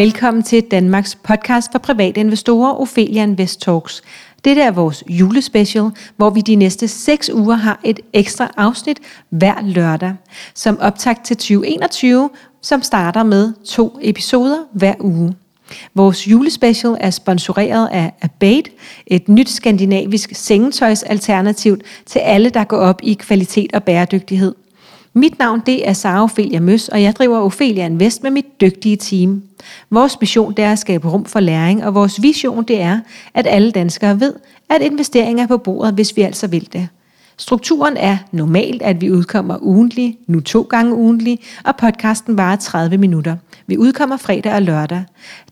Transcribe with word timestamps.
Velkommen 0.00 0.42
til 0.42 0.62
Danmarks 0.62 1.14
podcast 1.14 1.72
for 1.72 1.78
private 1.78 2.20
investorer, 2.20 2.80
Ophelia 2.80 3.22
Invest 3.22 3.60
Talks. 3.60 4.02
Dette 4.44 4.62
er 4.62 4.70
vores 4.70 5.04
julespecial, 5.08 5.90
hvor 6.16 6.30
vi 6.30 6.40
de 6.40 6.54
næste 6.54 6.88
6 6.88 7.30
uger 7.30 7.54
har 7.54 7.80
et 7.84 8.00
ekstra 8.12 8.50
afsnit 8.56 8.98
hver 9.30 9.54
lørdag, 9.62 10.14
som 10.54 10.78
optakt 10.80 11.24
til 11.24 11.36
2021, 11.36 12.30
som 12.62 12.82
starter 12.82 13.22
med 13.22 13.52
to 13.64 13.98
episoder 14.02 14.58
hver 14.72 14.94
uge. 15.00 15.34
Vores 15.94 16.28
julespecial 16.28 16.96
er 17.00 17.10
sponsoreret 17.10 17.88
af 17.92 18.12
Abate, 18.22 18.70
et 19.06 19.28
nyt 19.28 19.50
skandinavisk 19.50 20.30
sengetøjsalternativ 20.32 21.76
til 22.06 22.18
alle, 22.18 22.50
der 22.50 22.64
går 22.64 22.78
op 22.78 23.00
i 23.02 23.14
kvalitet 23.14 23.72
og 23.74 23.84
bæredygtighed. 23.84 24.54
Mit 25.12 25.38
navn 25.38 25.62
det 25.66 25.88
er 25.88 25.92
Sara 25.92 26.22
Ophelia 26.22 26.60
Møs, 26.60 26.88
og 26.88 27.02
jeg 27.02 27.16
driver 27.16 27.38
Ophelia 27.38 27.86
Invest 27.86 28.22
med 28.22 28.30
mit 28.30 28.60
dygtige 28.60 28.96
team. 28.96 29.42
Vores 29.90 30.20
mission 30.20 30.54
det 30.56 30.64
er 30.64 30.72
at 30.72 30.78
skabe 30.78 31.08
rum 31.08 31.24
for 31.24 31.40
læring, 31.40 31.84
og 31.84 31.94
vores 31.94 32.22
vision 32.22 32.64
det 32.64 32.80
er, 32.80 33.00
at 33.34 33.46
alle 33.46 33.70
danskere 33.70 34.20
ved, 34.20 34.34
at 34.68 34.82
investeringer 34.82 35.42
er 35.42 35.46
på 35.46 35.56
bordet, 35.58 35.94
hvis 35.94 36.16
vi 36.16 36.22
altså 36.22 36.46
vil 36.46 36.68
det. 36.72 36.88
Strukturen 37.40 37.96
er 37.96 38.16
normalt, 38.32 38.82
at 38.82 39.00
vi 39.00 39.10
udkommer 39.10 39.58
ugentlig, 39.60 40.18
nu 40.26 40.40
to 40.40 40.62
gange 40.62 40.94
ugentlig, 40.94 41.38
og 41.64 41.76
podcasten 41.76 42.36
varer 42.36 42.56
30 42.56 42.98
minutter. 42.98 43.36
Vi 43.66 43.78
udkommer 43.78 44.16
fredag 44.16 44.54
og 44.54 44.62
lørdag. 44.62 45.04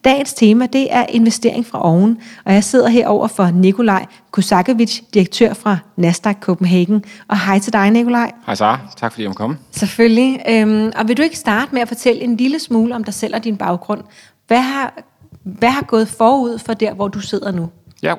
Dagens 0.05 0.33
tema 0.35 0.67
det 0.67 0.87
er 0.91 1.07
investering 1.09 1.67
fra 1.67 1.85
oven, 1.85 2.19
og 2.45 2.53
jeg 2.53 2.65
sidder 2.65 2.89
herover 2.89 3.29
for 3.29 3.51
Nikolaj 3.51 4.07
Kosakovic, 4.31 5.01
direktør 5.15 5.55
fra 5.55 5.79
Nasdaq 5.97 6.37
Copenhagen. 6.41 7.05
Og 7.29 7.41
hej 7.41 7.59
til 7.59 7.73
dig, 7.73 7.91
Nikolaj. 7.91 8.33
Hej 8.47 8.55
Sara, 8.55 8.79
tak 8.97 9.13
fordi 9.13 9.25
jeg 9.25 9.35
kom. 9.35 9.57
Selvfølgelig. 9.71 10.41
Øhm, 10.49 10.93
og 10.97 11.09
vil 11.09 11.17
du 11.17 11.23
ikke 11.23 11.39
starte 11.39 11.69
med 11.73 11.83
at 11.83 11.89
fortælle 11.89 12.23
en 12.23 12.37
lille 12.37 12.59
smule 12.59 12.95
om 12.95 13.05
dig 13.05 13.15
selv 13.15 13.35
og 13.35 13.45
din 13.45 13.57
baggrund? 13.57 14.01
Hvad 14.47 14.61
har, 14.61 15.03
hvad 15.43 15.71
har 15.71 15.83
gået 15.83 16.09
forud 16.09 16.59
for 16.59 16.75
der, 16.75 16.95
hvor 16.95 17.09
du 17.09 17.21
sidder 17.21 17.53
nu? 17.53 17.69
Ja, 18.03 18.15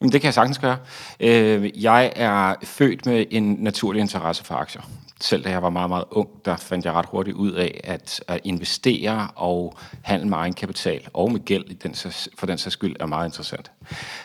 Jamen, 0.00 0.12
det 0.12 0.20
kan 0.20 0.26
jeg 0.26 0.34
sagtens 0.34 0.58
gøre. 0.58 0.76
Øh, 1.20 1.82
jeg 1.82 2.12
er 2.16 2.54
født 2.62 3.06
med 3.06 3.24
en 3.30 3.56
naturlig 3.58 4.00
interesse 4.00 4.44
for 4.44 4.54
aktier. 4.54 4.82
Selv 5.20 5.44
da 5.44 5.50
jeg 5.50 5.62
var 5.62 5.70
meget, 5.70 5.88
meget 5.88 6.04
ung, 6.10 6.28
der 6.44 6.56
fandt 6.56 6.84
jeg 6.84 6.92
ret 6.92 7.06
hurtigt 7.06 7.36
ud 7.36 7.52
af, 7.52 7.80
at, 7.84 8.20
at 8.28 8.40
investere 8.44 9.28
og 9.34 9.76
handle 10.02 10.28
med 10.28 10.38
egenkapital 10.38 11.08
og 11.14 11.32
med 11.32 11.44
gæld 11.44 11.64
i 11.66 11.74
den, 11.74 11.94
for 12.38 12.46
den 12.46 12.58
sags 12.58 12.72
skyld 12.72 12.96
er 13.00 13.06
meget 13.06 13.26
interessant. 13.26 13.70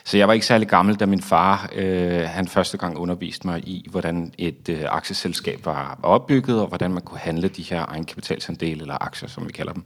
Så 0.04 0.16
jeg 0.16 0.28
var 0.28 0.34
ikke 0.34 0.46
særlig 0.46 0.68
gammel, 0.68 0.94
da 0.94 1.06
min 1.06 1.22
far 1.22 1.70
øh, 1.74 2.22
han 2.28 2.48
første 2.48 2.78
gang 2.78 2.98
underviste 2.98 3.46
mig 3.46 3.68
i, 3.68 3.86
hvordan 3.90 4.32
et 4.38 4.68
øh, 4.68 4.80
aktieselskab 4.88 5.66
var, 5.66 5.98
var 6.02 6.08
opbygget, 6.08 6.60
og 6.60 6.66
hvordan 6.66 6.92
man 6.92 7.02
kunne 7.02 7.20
handle 7.20 7.48
de 7.48 7.62
her 7.62 7.86
egenkapitalsandele, 7.88 8.80
eller 8.80 8.98
aktier, 9.00 9.28
som 9.28 9.46
vi 9.46 9.52
kalder 9.52 9.72
dem. 9.72 9.84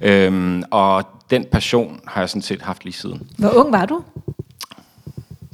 Øhm, 0.00 0.62
og 0.70 1.04
den 1.30 1.44
passion 1.44 2.00
har 2.06 2.20
jeg 2.20 2.28
sådan 2.28 2.42
set 2.42 2.62
haft 2.62 2.84
lige 2.84 2.94
siden. 2.94 3.30
Hvor 3.38 3.50
ung 3.50 3.72
var 3.72 3.86
du? 3.86 4.04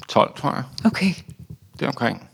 12, 0.09 0.33
tror 0.37 0.55
jeg. 0.55 0.65
Okay. 0.85 1.15
Det 1.79 1.83
er 1.83 1.89
omkring. 1.89 2.29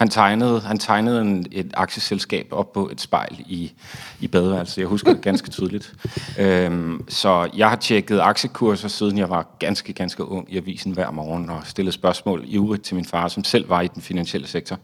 Han 0.00 0.08
tegnede, 0.08 0.60
han 0.60 0.78
tegnede 0.78 1.20
en, 1.20 1.46
et 1.52 1.70
aktieselskab 1.74 2.46
op 2.50 2.72
på 2.72 2.88
et 2.92 3.00
spejl 3.00 3.36
i, 3.38 3.72
i 4.20 4.28
badeværelset. 4.28 4.78
Jeg 4.78 4.86
husker 4.86 5.12
det 5.12 5.22
ganske 5.22 5.50
tydeligt. 5.50 5.94
Øhm, 6.38 7.04
så 7.08 7.50
jeg 7.56 7.68
har 7.68 7.76
tjekket 7.76 8.20
aktiekurser, 8.20 8.88
siden 8.88 9.18
jeg 9.18 9.30
var 9.30 9.46
ganske, 9.58 9.92
ganske 9.92 10.24
ung 10.24 10.52
i 10.52 10.56
avisen 10.56 10.92
hver 10.92 11.10
morgen, 11.10 11.50
og 11.50 11.60
stillet 11.64 11.94
spørgsmål 11.94 12.44
ivrigt 12.46 12.82
til 12.82 12.94
min 12.94 13.04
far, 13.04 13.28
som 13.28 13.44
selv 13.44 13.68
var 13.68 13.80
i 13.80 13.88
den 13.88 14.02
finansielle 14.02 14.48
sektor, 14.48 14.78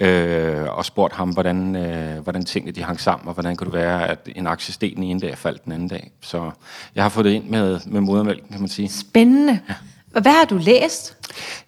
øh, 0.00 0.76
og 0.78 0.84
spurgt 0.84 1.14
ham, 1.14 1.30
hvordan, 1.30 1.76
øh, 1.76 2.18
hvordan 2.22 2.44
tingene 2.44 2.72
de 2.72 2.82
hang 2.82 3.00
sammen, 3.00 3.28
og 3.28 3.34
hvordan 3.34 3.56
kunne 3.56 3.66
det 3.66 3.74
være, 3.74 4.08
at 4.08 4.28
en 4.36 4.46
aktie 4.46 4.74
steg 4.74 4.92
den 4.96 5.02
ene 5.02 5.20
dag 5.20 5.38
faldt 5.38 5.64
den 5.64 5.72
anden 5.72 5.88
dag. 5.88 6.10
Så 6.20 6.50
jeg 6.94 7.04
har 7.04 7.08
fået 7.08 7.24
det 7.24 7.32
ind 7.32 7.44
med, 7.44 7.80
med 7.86 8.00
modermælken, 8.00 8.48
kan 8.50 8.60
man 8.60 8.68
sige. 8.68 8.88
Spændende. 8.88 9.60
Ja. 9.68 9.74
Og 10.14 10.22
hvad 10.22 10.32
har 10.32 10.44
du 10.44 10.58
læst? 10.58 11.16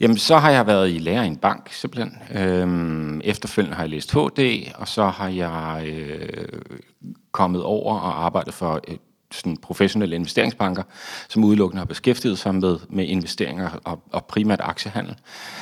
Jamen, 0.01 0.19
så 0.19 0.37
har 0.37 0.51
jeg 0.51 0.67
været 0.67 0.91
i 0.91 0.99
lærer 0.99 1.23
i 1.23 1.27
en 1.27 1.37
bank, 1.37 1.73
simpelthen. 1.73 2.19
Øhm, 2.35 3.21
efterfølgende 3.25 3.77
har 3.77 3.83
jeg 3.83 3.91
læst 3.91 4.13
HD, 4.13 4.67
og 4.75 4.89
så 4.89 5.05
har 5.05 5.29
jeg 5.29 5.87
øh, 5.87 6.49
kommet 7.33 7.63
over 7.63 7.99
og 7.99 8.25
arbejdet 8.25 8.55
for 8.55 8.81
et, 8.89 8.99
sådan 9.33 9.57
professionelle 9.57 10.17
investeringsbanker, 10.17 10.83
som 11.29 11.45
udelukkende 11.45 11.81
har 11.81 11.87
beskæftiget 11.87 12.39
sig 12.39 12.55
med, 12.55 12.79
med 12.89 13.07
investeringer 13.07 13.71
og, 13.85 14.03
og 14.13 14.25
primært 14.25 14.61
aktiehandel. 14.61 15.17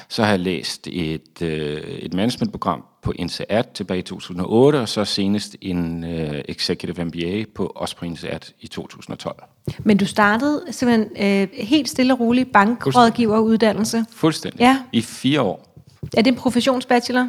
Så 0.09 0.23
har 0.23 0.31
jeg 0.31 0.41
læst 0.41 0.87
et, 0.87 1.43
øh, 1.43 1.81
et 1.81 2.15
managementprogram 2.15 2.85
på 3.09 3.13
INSEAD 3.13 3.65
tilbage 3.75 3.99
i 3.99 4.03
2008, 4.03 4.77
og 4.77 4.89
så 4.89 5.05
senest 5.05 5.57
en 5.61 6.05
øh, 6.05 6.43
Executive 6.49 7.05
MBA 7.05 7.45
på, 7.55 7.73
også 7.77 7.97
på 7.97 8.05
INSEAD 8.05 8.41
i 8.61 8.67
2012. 8.67 9.37
Men 9.79 9.97
du 9.97 10.07
startede 10.07 10.63
simpelthen 10.71 11.25
øh, 11.25 11.49
helt 11.67 11.89
stille 11.89 12.13
og 12.15 12.21
roligt 12.21 12.53
bankrådgiveruddannelse? 12.53 14.05
Fuldstændig. 14.13 14.61
Ja. 14.61 14.79
I 14.93 15.03
fire 15.03 15.41
år. 15.41 15.85
Er 16.17 16.23
det 16.23 16.27
en 16.27 16.37
professionsbachelor? 16.37 17.29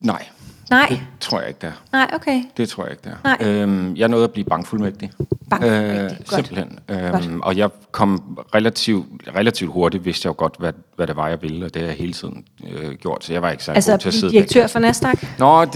Nej. 0.00 0.26
Nej? 0.70 0.86
Det 0.88 1.00
tror 1.20 1.38
jeg 1.40 1.48
ikke, 1.48 1.60
der. 1.60 1.72
Nej, 1.92 2.10
okay. 2.14 2.42
Det 2.56 2.68
tror 2.68 2.84
jeg 2.84 2.92
ikke, 2.92 3.02
der. 3.04 3.16
Nej. 3.24 3.48
Øhm, 3.48 3.96
jeg 3.96 4.08
nåede 4.08 4.24
at 4.24 4.32
blive 4.32 4.44
bankfuldmægtig. 4.44 5.10
Bankfuldmægtig, 5.50 6.18
øh. 6.20 6.26
Simpelthen. 6.34 6.78
Øhm, 6.88 7.10
Godt. 7.10 7.28
og 7.42 7.56
jeg 7.56 7.70
kom 7.92 8.38
relativt, 8.54 9.06
relativt 9.36 9.72
hurtigt, 9.72 10.04
vidste 10.04 10.26
jeg 10.26 10.30
jo 10.30 10.34
godt, 10.38 10.54
hvad, 10.58 10.72
hvad 10.96 11.06
det 11.06 11.16
var, 11.16 11.28
jeg 11.28 11.42
ville, 11.42 11.64
og 11.66 11.74
det 11.74 11.82
har 11.82 11.88
jeg 11.88 11.96
hele 11.96 12.12
tiden 12.12 12.44
øh, 12.70 12.94
gjort, 12.94 13.24
så 13.24 13.32
jeg 13.32 13.42
var 13.42 13.50
ikke 13.50 13.64
særlig 13.64 13.76
Altså, 13.76 13.92
god 13.92 13.98
til 13.98 14.08
at 14.08 14.14
sidde 14.14 14.32
direktør 14.32 14.66
for 14.66 14.78
Nasdaq? 14.78 15.38
Nå, 15.38 15.64
det, 15.64 15.74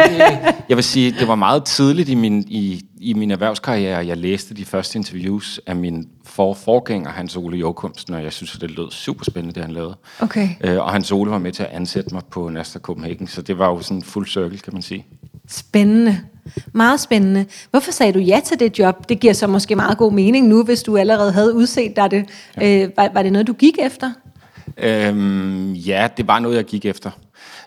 jeg 0.68 0.76
vil 0.76 0.84
sige, 0.84 1.14
det 1.20 1.28
var 1.28 1.34
meget 1.34 1.64
tidligt 1.64 2.08
i 2.08 2.14
min, 2.14 2.44
i, 2.48 2.82
i 3.00 3.12
min 3.14 3.30
erhvervskarriere, 3.30 4.06
jeg 4.06 4.16
læste 4.16 4.54
de 4.54 4.64
første 4.64 4.98
interviews 4.98 5.60
af 5.66 5.76
min 5.76 6.08
for 6.24 6.54
forgænger, 6.54 7.10
Hans 7.10 7.36
Ole 7.36 7.56
Jokumsen, 7.56 8.14
og 8.14 8.22
jeg 8.22 8.32
synes, 8.32 8.52
det 8.52 8.70
lød 8.70 8.90
super 8.90 9.24
spændende, 9.24 9.54
det 9.54 9.62
han 9.62 9.72
lavede. 9.72 9.96
Okay. 10.20 10.48
Øh, 10.60 10.78
og 10.78 10.92
Hans 10.92 11.12
Ole 11.12 11.30
var 11.30 11.38
med 11.38 11.52
til 11.52 11.62
at 11.62 11.68
ansætte 11.72 12.14
mig 12.14 12.22
på 12.30 12.48
Nasdaq 12.48 12.82
Copenhagen, 12.82 13.26
så 13.26 13.42
det 13.42 13.58
var 13.58 13.68
jo 13.68 13.80
sådan 13.80 13.96
en 13.96 14.02
fuld 14.02 14.26
cirkel, 14.26 14.60
kan 14.60 14.72
man 14.72 14.82
sige. 14.82 15.06
Spændende. 15.48 16.20
Meget 16.72 17.00
spændende. 17.00 17.46
Hvorfor 17.70 17.92
sagde 17.92 18.12
du 18.12 18.18
ja 18.18 18.40
til 18.44 18.60
det 18.60 18.78
job? 18.78 19.08
Det 19.08 19.20
giver 19.20 19.32
så 19.32 19.46
måske 19.46 19.76
meget 19.76 19.98
god 19.98 20.12
mening 20.12 20.48
nu, 20.48 20.64
hvis 20.64 20.82
du 20.82 20.96
allerede 20.96 21.32
havde 21.32 21.54
udset 21.54 21.96
dig 21.96 22.10
det. 22.10 22.28
Ja. 22.60 22.82
Øh, 22.82 22.90
var, 22.96 23.10
var 23.14 23.22
det 23.22 23.32
noget, 23.32 23.46
du 23.46 23.52
gik 23.52 23.78
efter? 23.78 24.12
Øhm, 24.78 25.72
ja, 25.72 26.08
det 26.16 26.28
var 26.28 26.38
noget, 26.38 26.56
jeg 26.56 26.64
gik 26.64 26.86
efter. 26.86 27.10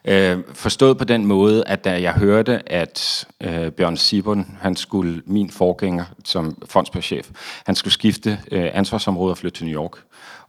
Øh, 0.06 0.38
forstået 0.54 0.98
på 0.98 1.04
den 1.04 1.26
måde, 1.26 1.64
at 1.68 1.84
da 1.84 2.02
jeg 2.02 2.14
hørte, 2.14 2.72
at 2.72 3.28
øh, 3.44 3.72
Bjørn 3.72 3.98
Sibon, 3.98 4.58
han 4.62 4.76
skulle, 4.76 5.22
min 5.26 5.50
forgænger 5.50 6.06
som 6.26 6.58
fondspørchef, 6.70 7.30
han 7.66 7.76
skulle 7.76 7.94
skifte 7.94 8.40
øh, 8.52 8.70
ansvarsområde 8.74 9.34
og 9.34 9.38
flytte 9.38 9.58
til 9.58 9.66
New 9.66 9.82
York 9.82 9.92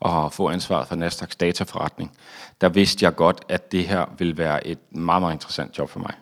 og 0.01 0.33
få 0.33 0.49
ansvaret 0.49 0.89
for 0.89 0.97
Nasdaqs 0.97 1.37
dataforretning, 1.37 2.13
der 2.61 2.69
vidste 2.69 3.05
jeg 3.05 3.15
godt, 3.15 3.41
at 3.49 3.73
det 3.73 3.85
her 3.85 4.05
ville 4.19 4.39
være 4.39 4.67
et 4.67 4.79
meget, 4.91 5.23
meget 5.23 5.35
interessant 5.35 5.79
job 5.79 5.91
for 5.91 6.01
mig. 6.01 6.13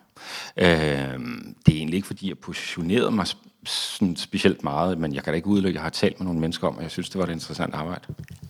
Øh, 0.57 0.67
det 0.67 1.73
er 1.73 1.77
egentlig 1.77 1.95
ikke, 1.95 2.07
fordi 2.07 2.29
jeg 2.29 2.37
positionerede 2.37 3.11
mig 3.11 3.25
sådan 3.65 4.15
specielt 4.15 4.63
meget, 4.63 4.97
men 4.97 5.15
jeg 5.15 5.23
kan 5.23 5.33
da 5.33 5.35
ikke 5.35 5.47
udelukke, 5.47 5.69
at 5.69 5.75
jeg 5.75 5.83
har 5.83 5.89
talt 5.89 6.19
med 6.19 6.25
nogle 6.25 6.39
mennesker 6.39 6.67
om, 6.67 6.77
og 6.77 6.83
jeg 6.83 6.91
synes, 6.91 7.09
det 7.09 7.19
var 7.19 7.25
et 7.25 7.31
interessant 7.31 7.73
arbejde. 7.73 8.01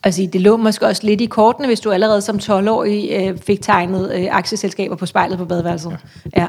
Altså, 0.03 0.29
det 0.33 0.41
lå 0.41 0.57
måske 0.57 0.85
også 0.85 1.05
lidt 1.05 1.21
i 1.21 1.25
kortene, 1.25 1.67
hvis 1.67 1.79
du 1.79 1.91
allerede 1.91 2.21
som 2.21 2.35
12-årig 2.37 3.09
øh, 3.11 3.37
fik 3.37 3.61
tegnet 3.61 4.15
øh, 4.15 4.27
aktieselskaber 4.31 4.95
på 4.95 5.05
spejlet 5.05 5.37
på 5.37 5.45
badeværelset. 5.45 5.97
Ja. 6.35 6.47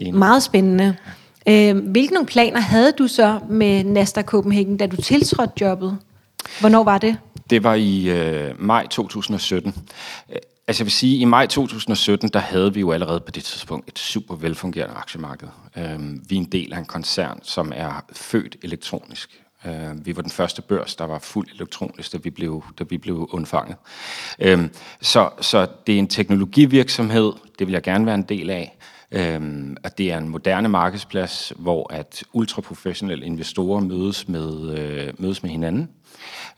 ja. 0.00 0.12
Meget 0.12 0.42
spændende. 0.42 0.96
Øh, 1.48 1.76
hvilke 1.76 2.14
nogle 2.14 2.26
planer 2.26 2.60
havde 2.60 2.92
du 2.98 3.06
så 3.06 3.38
med 3.48 3.84
Nasdaq 3.84 4.24
Copenhagen, 4.24 4.76
da 4.76 4.86
du 4.86 4.96
tiltrådte 4.96 5.52
jobbet? 5.60 5.98
Hvornår 6.60 6.84
var 6.84 6.98
det? 6.98 7.16
Det 7.50 7.64
var 7.64 7.74
i 7.74 8.08
øh, 8.10 8.54
maj 8.58 8.86
2017. 8.86 9.74
Altså 10.72 10.82
jeg 10.82 10.86
vil 10.86 10.92
sige, 10.92 11.18
i 11.18 11.24
maj 11.24 11.46
2017, 11.46 12.28
der 12.28 12.38
havde 12.38 12.74
vi 12.74 12.80
jo 12.80 12.92
allerede 12.92 13.20
på 13.20 13.30
det 13.30 13.44
tidspunkt 13.44 13.88
et 13.88 13.98
super 13.98 14.36
velfungerende 14.36 14.94
aktiemarked. 14.94 15.48
Øhm, 15.76 16.24
vi 16.28 16.36
er 16.36 16.40
en 16.40 16.52
del 16.52 16.72
af 16.72 16.78
en 16.78 16.84
koncern, 16.84 17.38
som 17.42 17.72
er 17.74 18.04
født 18.12 18.56
elektronisk. 18.62 19.42
Øhm, 19.66 20.06
vi 20.06 20.16
var 20.16 20.22
den 20.22 20.30
første 20.30 20.62
børs, 20.62 20.96
der 20.96 21.04
var 21.04 21.18
fuldt 21.18 21.50
elektronisk, 21.54 22.12
da 22.12 22.18
vi 22.22 22.30
blev, 22.30 22.64
da 22.78 22.84
vi 22.90 22.98
blev 22.98 23.28
undfanget. 23.32 23.76
Øhm, 24.38 24.70
så, 25.00 25.30
så 25.40 25.66
det 25.86 25.94
er 25.94 25.98
en 25.98 26.08
teknologivirksomhed, 26.08 27.32
det 27.58 27.66
vil 27.66 27.72
jeg 27.72 27.82
gerne 27.82 28.06
være 28.06 28.14
en 28.14 28.22
del 28.22 28.50
af. 28.50 28.78
Øhm, 29.10 29.76
og 29.84 29.98
det 29.98 30.12
er 30.12 30.18
en 30.18 30.28
moderne 30.28 30.68
markedsplads, 30.68 31.52
hvor 31.56 31.92
at 31.92 32.24
ultraprofessionelle 32.32 33.26
investorer 33.26 33.80
mødes 33.80 34.28
med, 34.28 34.78
øh, 34.78 35.12
mødes 35.18 35.42
med 35.42 35.50
hinanden. 35.50 35.88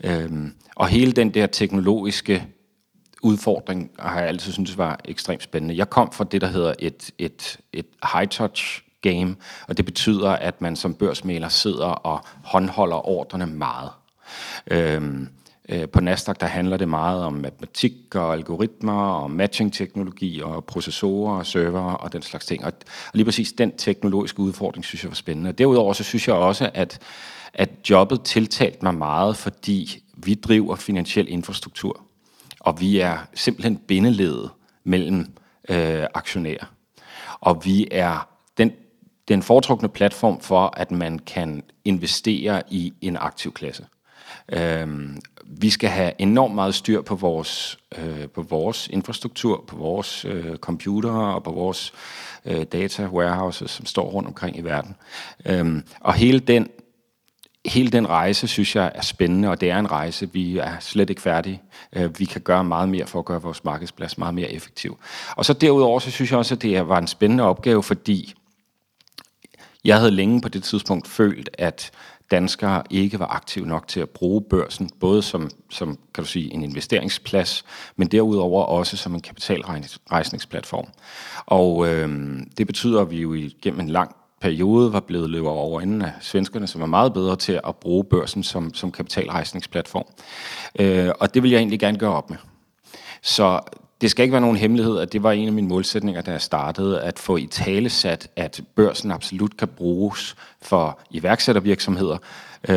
Øhm, 0.05 0.53
og 0.77 0.89
hele 0.89 1.13
den 1.13 1.35
der 1.35 1.47
teknologiske 1.47 2.47
udfordring 3.25 3.91
har 3.99 4.21
jeg 4.21 4.29
altid 4.29 4.53
syntes 4.53 4.79
var 4.79 5.01
ekstremt 5.05 5.43
spændende. 5.43 5.77
Jeg 5.77 5.91
kom 5.91 6.13
fra 6.13 6.25
det, 6.25 6.41
der 6.41 6.47
hedder 6.47 6.75
et, 6.79 7.11
et, 7.19 7.59
et 7.73 7.87
high-touch 8.05 8.83
game, 9.01 9.37
og 9.69 9.77
det 9.77 9.85
betyder, 9.85 10.31
at 10.31 10.61
man 10.61 10.77
som 10.77 10.95
børsmæler 10.95 11.49
sidder 11.49 11.87
og 11.87 12.25
håndholder 12.45 13.09
ordrene 13.09 13.47
meget. 13.47 13.91
Øhm, 14.71 15.29
Øh, 15.69 15.89
på 15.89 16.01
Nasdaq 16.01 16.37
der 16.41 16.47
handler 16.47 16.77
det 16.77 16.89
meget 16.89 17.25
om 17.25 17.33
matematik 17.33 18.15
og 18.15 18.33
algoritmer 18.33 19.07
og 19.07 19.31
matching-teknologi 19.31 20.41
og 20.41 20.65
processorer 20.65 21.39
og 21.39 21.47
server 21.47 21.93
og 21.93 22.13
den 22.13 22.23
slags 22.23 22.47
ting. 22.47 22.65
Og, 22.65 22.73
og 22.85 23.13
lige 23.15 23.25
præcis 23.25 23.53
den 23.53 23.77
teknologiske 23.77 24.41
udfordring 24.41 24.85
synes 24.85 25.03
jeg 25.05 25.11
var 25.11 25.15
spændende. 25.15 25.53
Derudover 25.53 25.93
så 25.93 26.05
synes 26.05 26.29
jeg 26.29 26.37
også, 26.37 26.71
at, 26.75 26.99
at 27.55 27.71
jobbet 27.91 28.23
tiltalte 28.23 28.79
mig 28.83 28.95
meget, 28.95 29.37
fordi 29.37 30.03
vi 30.17 30.35
driver 30.35 30.77
finansiel 30.77 31.29
infrastruktur, 31.29 32.01
og 32.65 32.81
vi 32.81 33.01
er 33.01 33.19
simpelthen 33.35 33.77
bindeledet 33.77 34.51
mellem 34.85 35.27
øh, 35.69 36.07
aktionærer. 36.15 36.65
Og 37.41 37.65
vi 37.65 37.89
er 37.91 38.29
den, 38.59 38.73
den 39.29 39.43
foretrukne 39.43 39.89
platform 39.89 40.41
for, 40.41 40.75
at 40.77 40.91
man 40.91 41.19
kan 41.19 41.63
investere 41.85 42.63
i 42.71 42.93
en 43.01 43.17
aktiv 43.17 43.53
klasse. 43.53 43.87
Øhm, 44.49 45.21
vi 45.45 45.71
skal 45.71 45.91
have 45.91 46.13
enormt 46.19 46.55
meget 46.55 46.75
styr 46.75 47.03
på 47.03 47.15
vores, 47.15 47.79
øh, 47.99 48.29
på 48.29 48.43
vores 48.43 48.89
infrastruktur, 48.89 49.65
på 49.67 49.77
vores 49.77 50.25
øh, 50.25 50.57
computere 50.57 51.35
og 51.35 51.43
på 51.43 51.53
vores 51.53 51.93
øh, 52.45 52.65
data 52.65 53.07
warehouses, 53.07 53.71
som 53.71 53.87
står 53.87 54.11
rundt 54.11 54.29
omkring 54.29 54.59
i 54.59 54.61
verden. 54.61 54.95
Øhm, 55.47 55.83
og 56.01 56.15
hele 56.15 56.39
den, 56.39 56.69
hele 57.67 57.91
den 57.91 58.09
rejse, 58.09 58.49
synes 58.49 58.77
jeg, 58.77 58.93
er 58.95 59.03
spændende, 59.03 59.49
og 59.49 59.61
det 59.61 59.71
er 59.71 59.79
en 59.79 59.91
rejse. 59.91 60.33
Vi 60.33 60.59
er 60.59 60.79
slet 60.81 61.11
ikke 61.11 61.23
færdige. 61.23 61.63
Øh, 61.93 62.19
vi 62.19 62.25
kan 62.25 62.41
gøre 62.41 62.65
meget 62.65 62.89
mere 62.89 63.07
for 63.07 63.19
at 63.19 63.25
gøre 63.25 63.43
vores 63.43 63.65
markedsplads 63.65 64.19
meget 64.19 64.35
mere 64.35 64.51
effektiv. 64.51 64.99
Og 65.37 65.45
så 65.45 65.53
derudover, 65.53 65.99
så 65.99 66.11
synes 66.11 66.31
jeg 66.31 66.39
også, 66.39 66.55
at 66.55 66.63
det 66.63 66.89
var 66.89 66.99
en 66.99 67.07
spændende 67.07 67.45
opgave, 67.45 67.83
fordi 67.83 68.35
jeg 69.85 69.99
havde 69.99 70.11
længe 70.11 70.41
på 70.41 70.49
det 70.49 70.63
tidspunkt 70.63 71.09
følt, 71.09 71.51
at 71.59 71.91
danskere 72.31 72.83
ikke 72.91 73.19
var 73.19 73.27
aktive 73.27 73.67
nok 73.67 73.89
til 73.89 74.01
at 74.01 74.11
bruge 74.11 74.43
børsen, 74.43 74.91
både 75.01 75.23
som, 75.23 75.51
som 75.71 75.99
kan 76.15 76.25
du 76.25 76.31
sige, 76.31 76.55
en 76.55 76.63
investeringsplads, 76.63 77.65
men 77.97 78.09
derudover 78.09 78.65
også 78.65 78.97
som 78.97 79.15
en 79.15 79.21
kapitalrejsningsplatform. 79.21 80.87
Og 81.47 81.89
øh, 81.89 82.39
det 82.59 82.67
betyder, 82.67 83.01
at 83.01 83.11
vi 83.11 83.21
jo 83.21 83.35
igennem 83.35 83.81
en 83.81 83.89
lang 83.89 84.17
periode 84.45 84.93
var 84.93 85.01
blevet 85.01 85.31
løbet 85.31 85.49
over 85.49 85.81
inden 85.81 86.03
af 86.03 86.13
svenskerne, 86.21 86.67
som 86.67 86.81
var 86.81 86.87
meget 86.87 87.13
bedre 87.13 87.37
til 87.37 87.61
at 87.69 87.77
bruge 87.77 88.05
børsen 88.05 88.43
som, 88.43 88.75
som 88.75 88.93
kapitalrejsningsplatform. 88.93 90.05
Øh, 90.79 91.11
og 91.21 91.35
det 91.35 91.43
vil 91.43 91.51
jeg 91.51 91.59
egentlig 91.59 91.81
gerne 91.81 91.99
gøre 91.99 92.13
op 92.13 92.31
med. 92.31 92.39
Så 93.23 93.61
det 94.01 94.11
skal 94.11 94.23
ikke 94.23 94.33
være 94.33 94.41
nogen 94.41 94.57
hemmelighed, 94.57 94.99
at 94.99 95.13
det 95.13 95.23
var 95.23 95.33
en 95.33 95.47
af 95.47 95.53
mine 95.53 95.69
målsætninger, 95.69 96.23
da 96.23 96.31
jeg 96.31 96.41
startede, 96.41 97.01
at 97.01 97.19
få 97.19 97.37
i 97.37 97.47
tale 97.47 97.91
sat, 97.91 98.29
at 98.37 98.61
børsen 98.75 99.11
absolut 99.11 99.57
kan 99.57 99.69
bruges 99.69 100.37
for 100.63 101.01
iværksættervirksomheder, 101.11 102.19
øh, 102.69 102.75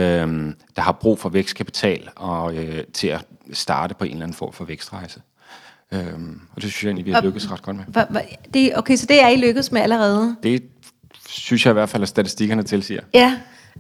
der 0.76 0.82
har 0.82 0.92
brug 0.92 1.20
for 1.20 1.30
vækstkapital 1.30 2.10
og 2.16 2.56
øh, 2.56 2.84
til 2.94 3.08
at 3.08 3.26
starte 3.54 3.96
på 3.96 4.04
en 4.04 4.12
eller 4.12 4.24
anden 4.24 4.36
form 4.36 4.54
for 4.54 4.66
vækstrejse. 4.66 5.22
Øh, 5.92 6.00
og 6.56 6.62
det 6.62 6.64
synes 6.64 6.84
jeg 6.84 6.90
egentlig, 6.90 7.06
vi 7.06 7.12
har 7.12 7.22
lykkes 7.22 7.52
ret 7.52 7.62
godt 7.62 7.78
med. 7.78 7.86
Det, 8.54 8.78
okay, 8.78 8.96
så 8.96 9.06
det 9.06 9.22
er 9.24 9.28
I 9.28 9.36
lykkedes 9.36 9.72
med 9.72 9.82
allerede? 9.82 10.36
Det 10.44 10.64
synes 11.28 11.66
jeg 11.66 11.72
i 11.72 11.74
hvert 11.74 11.90
fald, 11.90 12.04
at 12.04 12.10
statistikkerne 12.10 12.64
tilsiger. 12.64 13.02
Ja, 13.14 13.34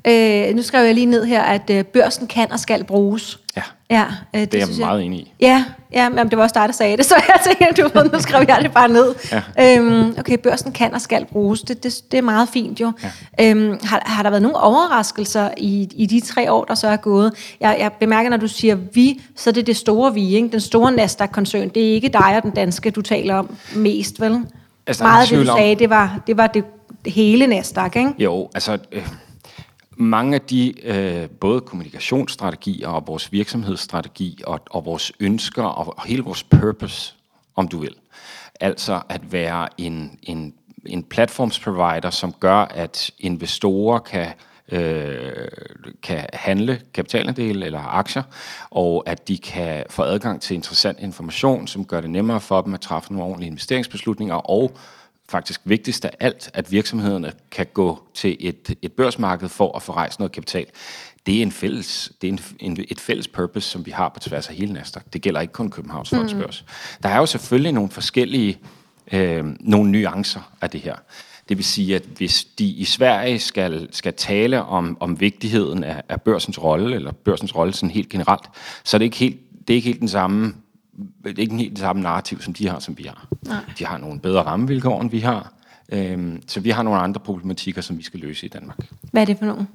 Øh, 0.08 0.56
nu 0.56 0.62
skrev 0.62 0.86
jeg 0.86 0.94
lige 0.94 1.06
ned 1.06 1.26
her, 1.26 1.42
at 1.42 1.70
øh, 1.70 1.84
børsen 1.84 2.28
kan 2.28 2.52
og 2.52 2.60
skal 2.60 2.84
bruges. 2.84 3.40
Ja, 3.56 3.62
ja 3.90 4.06
øh, 4.36 4.42
det, 4.42 4.52
det 4.52 4.62
er 4.62 4.68
jeg 4.68 4.78
meget 4.80 5.04
enig 5.04 5.20
i. 5.20 5.34
Ja, 5.40 5.66
ja 5.94 6.10
men 6.10 6.30
det 6.30 6.38
var 6.38 6.44
også 6.44 6.54
dig, 6.60 6.68
der 6.68 6.74
sagde 6.74 6.98
det, 6.98 7.06
så 7.06 7.16
jeg 7.28 7.58
tænkte, 7.60 7.82
du 7.82 7.90
ved, 7.94 8.12
nu 8.12 8.20
skrev 8.20 8.46
jeg 8.48 8.60
det 8.62 8.72
bare 8.72 8.90
ned. 8.90 9.16
Ja. 9.32 9.78
Øhm, 9.78 10.16
okay, 10.20 10.38
børsen 10.38 10.72
kan 10.72 10.94
og 10.94 11.02
skal 11.02 11.26
bruges, 11.26 11.62
det, 11.62 11.84
det, 11.84 12.02
det 12.12 12.18
er 12.18 12.22
meget 12.22 12.50
fint 12.50 12.82
jo. 12.82 12.92
Ja. 13.40 13.50
Øhm, 13.50 13.80
har, 13.84 14.02
har 14.06 14.24
der 14.24 14.30
været 14.30 14.42
nogle 14.42 14.58
overraskelser 14.58 15.50
i, 15.58 15.90
i 15.96 16.06
de 16.06 16.20
tre 16.20 16.52
år, 16.52 16.66
der 16.66 16.76
så 16.76 16.88
er 16.88 16.98
gået? 16.98 17.34
Jeg, 17.60 17.78
jeg 17.80 17.92
bemærker, 18.00 18.30
når 18.30 18.38
du 18.38 18.48
siger 18.48 18.76
vi, 18.76 19.22
så 19.36 19.50
er 19.50 19.54
det 19.54 19.68
det 19.68 19.78
store 19.78 20.14
vi, 20.14 20.36
ikke? 20.36 20.50
den 20.52 20.60
store 20.60 20.92
Nasdaq-koncern. 20.92 21.70
Det 21.70 21.90
er 21.90 21.94
ikke 21.94 22.08
dig 22.08 22.36
og 22.38 22.44
den 22.44 22.52
danske, 22.52 22.92
du 22.92 23.02
taler 23.02 23.36
om 23.36 23.56
mest, 23.76 24.22
vel? 24.22 24.40
Altså, 24.88 25.04
meget 25.04 25.22
af 25.22 25.28
det, 25.28 25.48
du 25.48 25.54
sagde, 25.58 25.76
det 25.76 25.90
var 25.90 26.20
det, 26.28 26.38
var 26.38 26.48
det 26.48 26.64
hele 27.07 27.48
Nasdaq, 27.48 27.95
ikke? 27.95 28.13
Jo, 28.19 28.50
altså... 28.54 28.77
Øh 28.92 29.07
mange 30.00 30.36
af 30.36 30.42
de 30.42 30.74
øh, 30.83 31.30
både 31.30 31.62
kommunikationsstrategier 31.62 32.88
og 32.88 33.07
vores 33.07 33.31
virksomhedsstrategi 33.31 34.42
og, 34.48 34.59
og 34.69 34.86
vores 34.86 35.12
ønsker 35.19 35.63
og, 35.63 35.98
og 35.98 36.06
hele 36.06 36.24
vores 36.24 36.44
purpose, 36.44 37.15
om 37.56 37.68
du 37.68 37.77
vil. 37.77 37.95
Altså 38.59 39.01
at 39.09 39.31
være 39.31 39.68
en, 39.77 40.19
en, 40.24 40.54
en 40.86 41.04
platformsprovider, 41.04 42.09
som 42.09 42.33
gør, 42.33 42.56
at 42.56 43.12
investorer 43.19 44.00
kan 44.00 44.27
øh, 44.71 45.48
kan 46.03 46.25
handle 46.33 46.81
kapitalandel 46.94 47.63
eller 47.63 47.80
aktier, 47.80 48.24
og 48.69 49.03
at 49.06 49.27
de 49.27 49.38
kan 49.38 49.83
få 49.89 50.03
adgang 50.03 50.42
til 50.42 50.56
interessant 50.56 51.00
information, 51.00 51.68
som 51.68 51.86
gør 51.86 52.01
det 52.01 52.10
nemmere 52.10 52.42
for 52.42 52.62
dem 52.62 52.74
at 52.74 52.81
træffe 52.81 53.13
nogle 53.13 53.25
ordentlige 53.25 53.50
investeringsbeslutninger, 53.50 54.36
og 54.36 54.77
faktisk 55.29 55.62
vigtigst 55.65 56.06
af 56.06 56.12
alt, 56.19 56.50
at 56.53 56.71
virksomhederne 56.71 57.31
kan 57.51 57.65
gå 57.74 58.03
til 58.13 58.38
et, 58.39 58.75
et 58.81 58.91
børsmarked 58.91 59.50
for 59.50 59.75
at 59.75 59.81
få 59.81 59.91
rejst 59.91 60.19
noget 60.19 60.31
kapital. 60.31 60.65
Det 61.25 61.38
er, 61.38 61.41
en 61.41 61.51
fælles, 61.51 62.12
det 62.21 62.27
er 62.27 62.31
en, 62.31 62.39
en, 62.59 62.85
et 62.89 63.00
fælles 63.00 63.27
purpose, 63.27 63.69
som 63.69 63.85
vi 63.85 63.91
har 63.91 64.09
på 64.09 64.19
tværs 64.19 64.47
af 64.47 64.56
hele 64.56 64.74
Nasdaq. 64.74 65.03
Det 65.13 65.21
gælder 65.21 65.41
ikke 65.41 65.53
kun 65.53 65.69
Københavns 65.69 66.12
mm. 66.12 66.18
Fondsbørs. 66.18 66.65
Der 67.03 67.09
er 67.09 67.18
jo 67.18 67.25
selvfølgelig 67.25 67.71
nogle 67.71 67.89
forskellige 67.89 68.57
øh, 69.12 69.45
nogle 69.59 69.91
nuancer 69.91 70.51
af 70.62 70.69
det 70.69 70.81
her. 70.81 70.95
Det 71.50 71.57
vil 71.57 71.65
sige, 71.65 71.95
at 71.95 72.03
hvis 72.03 72.45
de 72.45 72.65
i 72.65 72.85
Sverige 72.85 73.39
skal, 73.39 73.88
skal 73.91 74.13
tale 74.13 74.63
om, 74.63 74.97
om 75.00 75.19
vigtigheden 75.19 75.83
af, 75.83 76.03
af 76.09 76.21
børsens 76.21 76.63
rolle, 76.63 76.95
eller 76.95 77.12
børsens 77.12 77.56
rolle 77.56 77.74
sådan 77.74 77.91
helt 77.91 78.09
generelt, 78.09 78.45
så 78.83 78.97
er 78.97 79.00
det 79.00 79.06
ikke 79.06 79.18
helt, 79.18 79.38
det 79.68 79.74
er 79.74 79.75
ikke 79.75 79.88
helt 79.88 80.00
den 80.00 80.07
samme 80.07 80.53
ikke 81.38 81.56
helt 81.56 81.72
det 81.72 81.80
samme 81.80 82.02
narrativ, 82.02 82.42
som 82.42 82.54
de 82.54 82.68
har, 82.68 82.80
som 82.80 82.98
vi 82.98 83.04
har. 83.04 83.28
Nej. 83.42 83.62
De 83.80 83.86
har 83.86 83.98
nogle 83.98 84.20
bedre 84.20 84.44
rammevilkår, 84.44 85.02
end 85.02 85.12
vi 85.12 85.20
har. 85.20 85.54
Øhm, 85.92 86.42
så 86.48 86.60
vi 86.60 86.70
har 86.70 86.84
nogle 86.84 87.00
andre 87.00 87.20
problematikker, 87.20 87.82
som 87.82 87.98
vi 87.98 88.04
skal 88.04 88.20
løse 88.20 88.46
i 88.46 88.50
Danmark. 88.50 88.78
Hvad 89.12 89.22
er 89.22 89.26
det 89.26 89.38
for 89.38 89.46
nogle? 89.46 89.68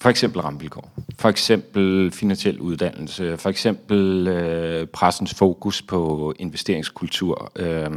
For 0.00 0.10
eksempel 0.10 0.40
rammevilkår. 0.40 0.90
For 1.18 1.28
eksempel 1.28 2.10
finansiel 2.10 2.60
uddannelse. 2.60 3.36
For 3.36 3.50
eksempel 3.50 4.28
øh, 4.28 4.86
pressens 4.86 5.34
fokus 5.34 5.82
på 5.82 6.34
investeringskultur. 6.38 7.52
Øh, 7.56 7.90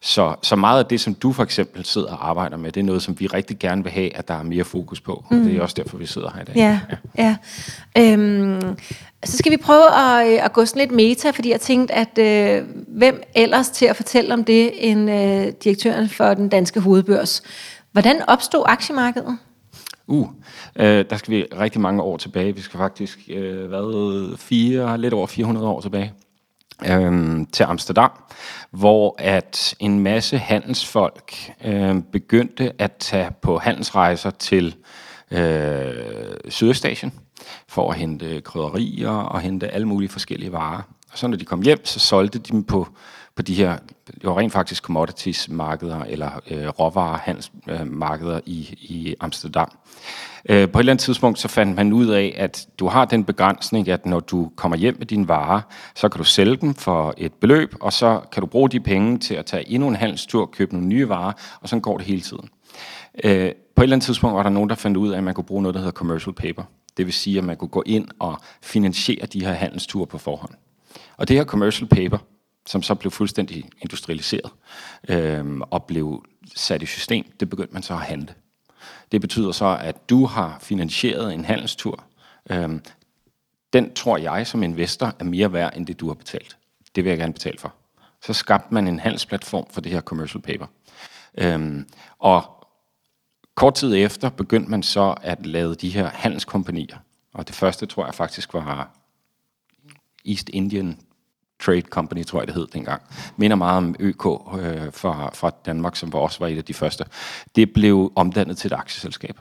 så, 0.00 0.34
så 0.42 0.56
meget 0.56 0.78
af 0.78 0.86
det, 0.86 1.00
som 1.00 1.14
du 1.14 1.32
for 1.32 1.42
eksempel 1.42 1.84
sidder 1.84 2.12
og 2.12 2.28
arbejder 2.28 2.56
med, 2.56 2.72
det 2.72 2.80
er 2.80 2.84
noget, 2.84 3.02
som 3.02 3.20
vi 3.20 3.26
rigtig 3.26 3.58
gerne 3.58 3.82
vil 3.82 3.92
have, 3.92 4.16
at 4.16 4.28
der 4.28 4.34
er 4.34 4.42
mere 4.42 4.64
fokus 4.64 5.00
på. 5.00 5.24
Mm. 5.30 5.44
Det 5.44 5.56
er 5.56 5.62
også 5.62 5.74
derfor, 5.82 5.96
vi 5.96 6.06
sidder 6.06 6.30
her 6.34 6.42
i 6.42 6.44
dag. 6.44 6.56
Ja, 6.56 6.80
ja. 7.18 7.36
ja. 7.96 8.12
Øhm, 8.12 8.76
så 9.24 9.36
skal 9.36 9.52
vi 9.52 9.56
prøve 9.56 9.94
at, 9.94 10.32
øh, 10.32 10.44
at 10.44 10.52
gå 10.52 10.64
sådan 10.64 10.80
lidt 10.80 10.90
meta, 10.90 11.30
fordi 11.30 11.50
jeg 11.50 11.60
tænkte, 11.60 11.94
at 11.94 12.18
øh, 12.18 12.66
hvem 12.88 13.22
ellers 13.34 13.70
til 13.70 13.86
at 13.86 13.96
fortælle 13.96 14.34
om 14.34 14.44
det 14.44 14.90
end 14.90 15.10
øh, 15.10 15.52
direktøren 15.64 16.08
for 16.08 16.34
den 16.34 16.48
danske 16.48 16.80
hovedbørs. 16.80 17.42
Hvordan 17.92 18.22
opstod 18.28 18.62
aktiemarkedet? 18.66 19.38
Uh, 20.06 20.28
øh, 20.76 21.04
der 21.10 21.16
skal 21.16 21.34
vi 21.34 21.46
rigtig 21.60 21.80
mange 21.80 22.02
år 22.02 22.16
tilbage. 22.16 22.54
Vi 22.54 22.60
skal 22.60 22.78
faktisk 22.78 23.18
øh, 23.28 23.70
været 23.70 24.38
fire, 24.38 24.98
lidt 24.98 25.14
over 25.14 25.26
400 25.26 25.66
år 25.66 25.80
tilbage 25.80 26.12
øh, 26.86 27.46
til 27.52 27.64
Amsterdam, 27.64 28.10
hvor 28.70 29.14
at 29.18 29.74
en 29.78 30.00
masse 30.00 30.38
handelsfolk 30.38 31.34
øh, 31.64 32.02
begyndte 32.12 32.72
at 32.78 32.92
tage 32.92 33.30
på 33.42 33.58
handelsrejser 33.58 34.30
til 34.30 34.74
øh, 35.30 35.92
Sydøstasien 36.48 37.12
for 37.68 37.90
at 37.90 37.96
hente 37.96 38.40
krydderier 38.40 39.10
og 39.10 39.40
hente 39.40 39.68
alle 39.68 39.88
mulige 39.88 40.08
forskellige 40.08 40.52
varer. 40.52 40.82
Og 41.14 41.18
så 41.18 41.26
når 41.26 41.36
de 41.36 41.44
kom 41.44 41.62
hjem, 41.62 41.84
så 41.84 42.00
solgte 42.00 42.38
de 42.38 42.52
dem 42.52 42.64
på, 42.64 42.88
på 43.36 43.42
de 43.42 43.54
her, 43.54 43.78
jo 44.24 44.38
rent 44.38 44.52
faktisk 44.52 44.82
commodities-markeder 44.82 46.00
eller 46.00 46.30
øh, 46.50 46.68
råvarehandelsmarkeder 46.68 48.40
i, 48.46 48.58
i 48.80 49.14
Amsterdam. 49.20 49.68
Øh, 50.48 50.68
på 50.68 50.78
et 50.78 50.82
eller 50.82 50.92
andet 50.92 51.04
tidspunkt 51.04 51.38
så 51.38 51.48
fandt 51.48 51.76
man 51.76 51.92
ud 51.92 52.06
af, 52.06 52.34
at 52.36 52.66
du 52.78 52.88
har 52.88 53.04
den 53.04 53.24
begrænsning, 53.24 53.88
at 53.88 54.06
når 54.06 54.20
du 54.20 54.50
kommer 54.56 54.76
hjem 54.76 54.96
med 54.98 55.06
dine 55.06 55.28
varer, 55.28 55.60
så 55.94 56.08
kan 56.08 56.18
du 56.18 56.24
sælge 56.24 56.56
dem 56.56 56.74
for 56.74 57.14
et 57.16 57.32
beløb, 57.32 57.74
og 57.80 57.92
så 57.92 58.20
kan 58.32 58.40
du 58.40 58.46
bruge 58.46 58.70
de 58.70 58.80
penge 58.80 59.18
til 59.18 59.34
at 59.34 59.46
tage 59.46 59.68
endnu 59.70 59.88
en 59.88 59.96
handelstur, 59.96 60.46
købe 60.46 60.72
nogle 60.72 60.88
nye 60.88 61.08
varer, 61.08 61.32
og 61.60 61.68
så 61.68 61.78
går 61.78 61.96
det 61.96 62.06
hele 62.06 62.20
tiden. 62.20 62.48
Øh, 63.24 63.52
på 63.76 63.82
et 63.82 63.84
eller 63.84 63.96
andet 63.96 64.06
tidspunkt 64.06 64.36
var 64.36 64.42
der 64.42 64.50
nogen, 64.50 64.70
der 64.70 64.76
fandt 64.76 64.96
ud 64.96 65.10
af, 65.10 65.18
at 65.18 65.24
man 65.24 65.34
kunne 65.34 65.44
bruge 65.44 65.62
noget, 65.62 65.74
der 65.74 65.80
hedder 65.80 65.92
commercial 65.92 66.34
paper. 66.34 66.62
Det 66.96 67.06
vil 67.06 67.14
sige, 67.14 67.38
at 67.38 67.44
man 67.44 67.56
kunne 67.56 67.68
gå 67.68 67.82
ind 67.86 68.08
og 68.18 68.38
finansiere 68.62 69.26
de 69.26 69.44
her 69.44 69.52
handelsture 69.52 70.06
på 70.06 70.18
forhånd. 70.18 70.54
Og 71.16 71.28
det 71.28 71.36
her 71.36 71.44
commercial 71.44 71.88
paper, 71.88 72.18
som 72.66 72.82
så 72.82 72.94
blev 72.94 73.10
fuldstændig 73.10 73.70
industrialiseret 73.80 74.50
øh, 75.08 75.60
og 75.60 75.84
blev 75.84 76.24
sat 76.56 76.82
i 76.82 76.86
system, 76.86 77.24
det 77.40 77.50
begyndte 77.50 77.74
man 77.74 77.82
så 77.82 77.94
at 77.94 78.00
handle. 78.00 78.34
Det 79.12 79.20
betyder 79.20 79.52
så, 79.52 79.78
at 79.80 80.10
du 80.10 80.26
har 80.26 80.58
finansieret 80.60 81.34
en 81.34 81.44
handelstur. 81.44 82.04
Øh, 82.50 82.80
den 83.72 83.94
tror 83.94 84.16
jeg 84.16 84.46
som 84.46 84.62
investor 84.62 85.14
er 85.18 85.24
mere 85.24 85.52
værd, 85.52 85.76
end 85.76 85.86
det 85.86 86.00
du 86.00 86.06
har 86.06 86.14
betalt. 86.14 86.56
Det 86.94 87.04
vil 87.04 87.10
jeg 87.10 87.18
gerne 87.18 87.32
betale 87.32 87.58
for. 87.58 87.74
Så 88.22 88.32
skabte 88.32 88.74
man 88.74 88.88
en 88.88 88.98
handelsplatform 88.98 89.66
for 89.70 89.80
det 89.80 89.92
her 89.92 90.00
commercial 90.00 90.42
paper. 90.42 90.66
Øhm, 91.38 91.88
og 92.18 92.66
kort 93.54 93.74
tid 93.74 93.94
efter 93.94 94.30
begyndte 94.30 94.70
man 94.70 94.82
så 94.82 95.14
at 95.22 95.46
lave 95.46 95.74
de 95.74 95.90
her 95.90 96.08
handelskompanier. 96.08 96.96
Og 97.34 97.48
det 97.48 97.56
første 97.56 97.86
tror 97.86 98.04
jeg 98.04 98.14
faktisk 98.14 98.54
var 98.54 98.90
East 100.24 100.48
Indian 100.52 100.98
Trade 101.60 101.80
Company, 101.80 102.24
tror 102.24 102.40
jeg 102.40 102.46
det 102.46 102.54
hed 102.54 102.66
dengang. 102.66 103.02
Minder 103.36 103.56
meget 103.56 103.76
om 103.76 103.94
ØK 104.00 104.26
øh, 104.26 104.92
fra, 104.92 105.30
fra 105.34 105.50
Danmark, 105.66 105.96
som 105.96 106.14
også 106.14 106.38
var 106.40 106.46
et 106.48 106.58
af 106.58 106.64
de 106.64 106.74
første. 106.74 107.04
Det 107.56 107.72
blev 107.72 108.12
omdannet 108.16 108.56
til 108.56 108.68
et 108.68 108.72
aktieselskab. 108.72 109.38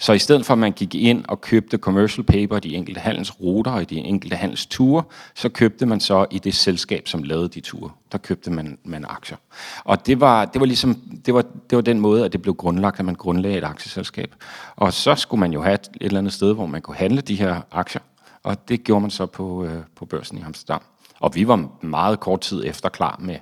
Så 0.00 0.12
i 0.12 0.18
stedet 0.18 0.46
for 0.46 0.52
at 0.52 0.58
man 0.58 0.72
gik 0.72 0.94
ind 0.94 1.24
og 1.28 1.40
købte 1.40 1.78
commercial 1.78 2.24
paper, 2.24 2.58
de 2.58 2.74
enkelte 2.74 3.00
handelsruter 3.00 3.70
og 3.70 3.90
de 3.90 3.96
enkelte 3.96 4.36
handelsture, 4.36 5.02
så 5.34 5.48
købte 5.48 5.86
man 5.86 6.00
så 6.00 6.26
i 6.30 6.38
det 6.38 6.54
selskab, 6.54 7.08
som 7.08 7.22
lavede 7.22 7.48
de 7.48 7.60
ture. 7.60 7.90
Der 8.12 8.18
købte 8.18 8.50
man, 8.50 8.78
man 8.84 9.04
aktier. 9.08 9.36
Og 9.84 10.06
det 10.06 10.20
var, 10.20 10.44
det 10.44 10.60
var 10.60 10.66
ligesom, 10.66 10.94
det 11.26 11.34
var, 11.34 11.42
det 11.70 11.76
var 11.76 11.82
den 11.82 12.00
måde, 12.00 12.24
at 12.24 12.32
det 12.32 12.42
blev 12.42 12.54
grundlagt, 12.54 12.98
at 12.98 13.04
man 13.04 13.14
grundlagde 13.14 13.58
et 13.58 13.64
aktieselskab. 13.64 14.34
Og 14.76 14.92
så 14.92 15.14
skulle 15.14 15.40
man 15.40 15.52
jo 15.52 15.62
have 15.62 15.74
et, 15.74 15.88
et 16.00 16.06
eller 16.06 16.18
andet 16.18 16.32
sted, 16.32 16.54
hvor 16.54 16.66
man 16.66 16.82
kunne 16.82 16.96
handle 16.96 17.20
de 17.20 17.34
her 17.34 17.60
aktier. 17.70 18.02
Og 18.46 18.68
det 18.68 18.84
gjorde 18.84 19.00
man 19.00 19.10
så 19.10 19.26
på, 19.26 19.64
øh, 19.64 19.82
på 19.96 20.06
børsen 20.06 20.38
i 20.38 20.40
Amsterdam. 20.40 20.82
Og 21.20 21.34
vi 21.34 21.48
var 21.48 21.68
meget 21.82 22.20
kort 22.20 22.40
tid 22.40 22.62
efter 22.66 22.88
klar 22.88 23.16
med, 23.20 23.36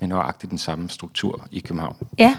med 0.00 0.08
nøjagtigt 0.08 0.50
den 0.50 0.58
samme 0.58 0.88
struktur 0.88 1.46
i 1.50 1.60
København. 1.60 1.96
Ja. 2.18 2.36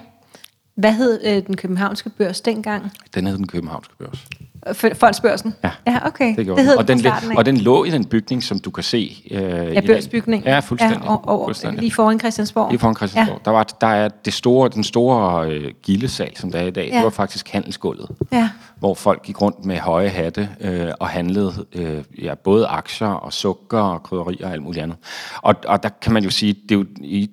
Hvad 0.76 0.94
hed 0.94 1.22
øh, 1.26 1.48
den 1.48 1.58
københavnske 1.58 2.10
børs 2.10 2.42
dengang? 2.42 2.92
Den 3.16 3.28
hed 3.28 3.38
den 3.38 3.48
københavnske 3.48 3.96
børs. 3.98 4.28
F- 4.68 4.94
Fondsbørsen? 4.94 5.56
Ja, 5.64 5.72
ja 5.88 6.08
okay. 6.08 6.36
det 6.36 6.46
gjorde 6.46 6.62
det 6.62 6.66
hed 6.70 6.72
den. 6.72 6.80
Og 6.80 6.88
den, 6.88 7.06
af. 7.06 7.38
og 7.38 7.46
den 7.46 7.58
lå 7.58 7.84
i 7.84 7.90
den 7.90 8.06
bygning, 8.06 8.44
som 8.44 8.60
du 8.60 8.72
kan 8.72 8.84
se. 8.84 9.28
Øh, 9.32 9.42
Ja, 9.74 9.82
børsbygning. 9.82 10.44
Ja, 10.46 10.60
fuldstændig. 10.60 11.02
Ja, 11.04 11.10
og, 11.12 11.28
og, 11.28 11.48
fuldstændig. 11.48 11.80
lige 11.80 11.92
foran 11.92 12.20
Christiansborg. 12.20 12.70
Lige 12.72 12.80
foran 12.80 12.96
Christiansborg. 12.96 13.38
Ja. 13.38 13.44
Der, 13.46 13.52
var, 13.52 13.64
der 13.64 13.88
er 13.88 14.08
det 14.08 14.34
store, 14.34 14.70
den 14.70 14.84
store 14.84 15.50
øh, 15.52 15.72
gildesal, 15.84 16.38
som 16.38 16.52
der 16.52 16.60
er 16.60 16.66
i 16.66 16.72
dag. 16.72 16.88
Ja. 16.92 16.96
Det 16.96 17.04
var 17.04 17.10
faktisk 17.10 17.50
handelsgulvet. 17.50 18.10
Ja. 18.32 18.50
Hvor 18.80 18.94
folk 18.94 19.24
gik 19.24 19.42
rundt 19.42 19.66
med 19.66 19.78
høje 19.78 20.10
hatte 20.10 20.50
øh, 20.60 20.92
og 21.00 21.08
handlede 21.08 21.66
øh, 21.74 22.04
ja, 22.24 22.36
både 22.36 22.68
aktier 22.68 23.08
og 23.08 23.34
sukker 23.34 23.80
og 23.80 24.04
krydderier 24.04 24.46
og 24.48 24.54
alt 24.54 24.62
muligt 24.64 24.84
andet. 24.84 24.98
Og, 25.42 25.56
og 25.68 25.84
der 25.84 25.90
kan 26.02 26.14
man 26.14 26.24
jo 26.24 26.30
sige, 26.30 26.54
det 26.54 26.72
er 26.72 26.76
jo 26.76 26.86
i 27.02 27.30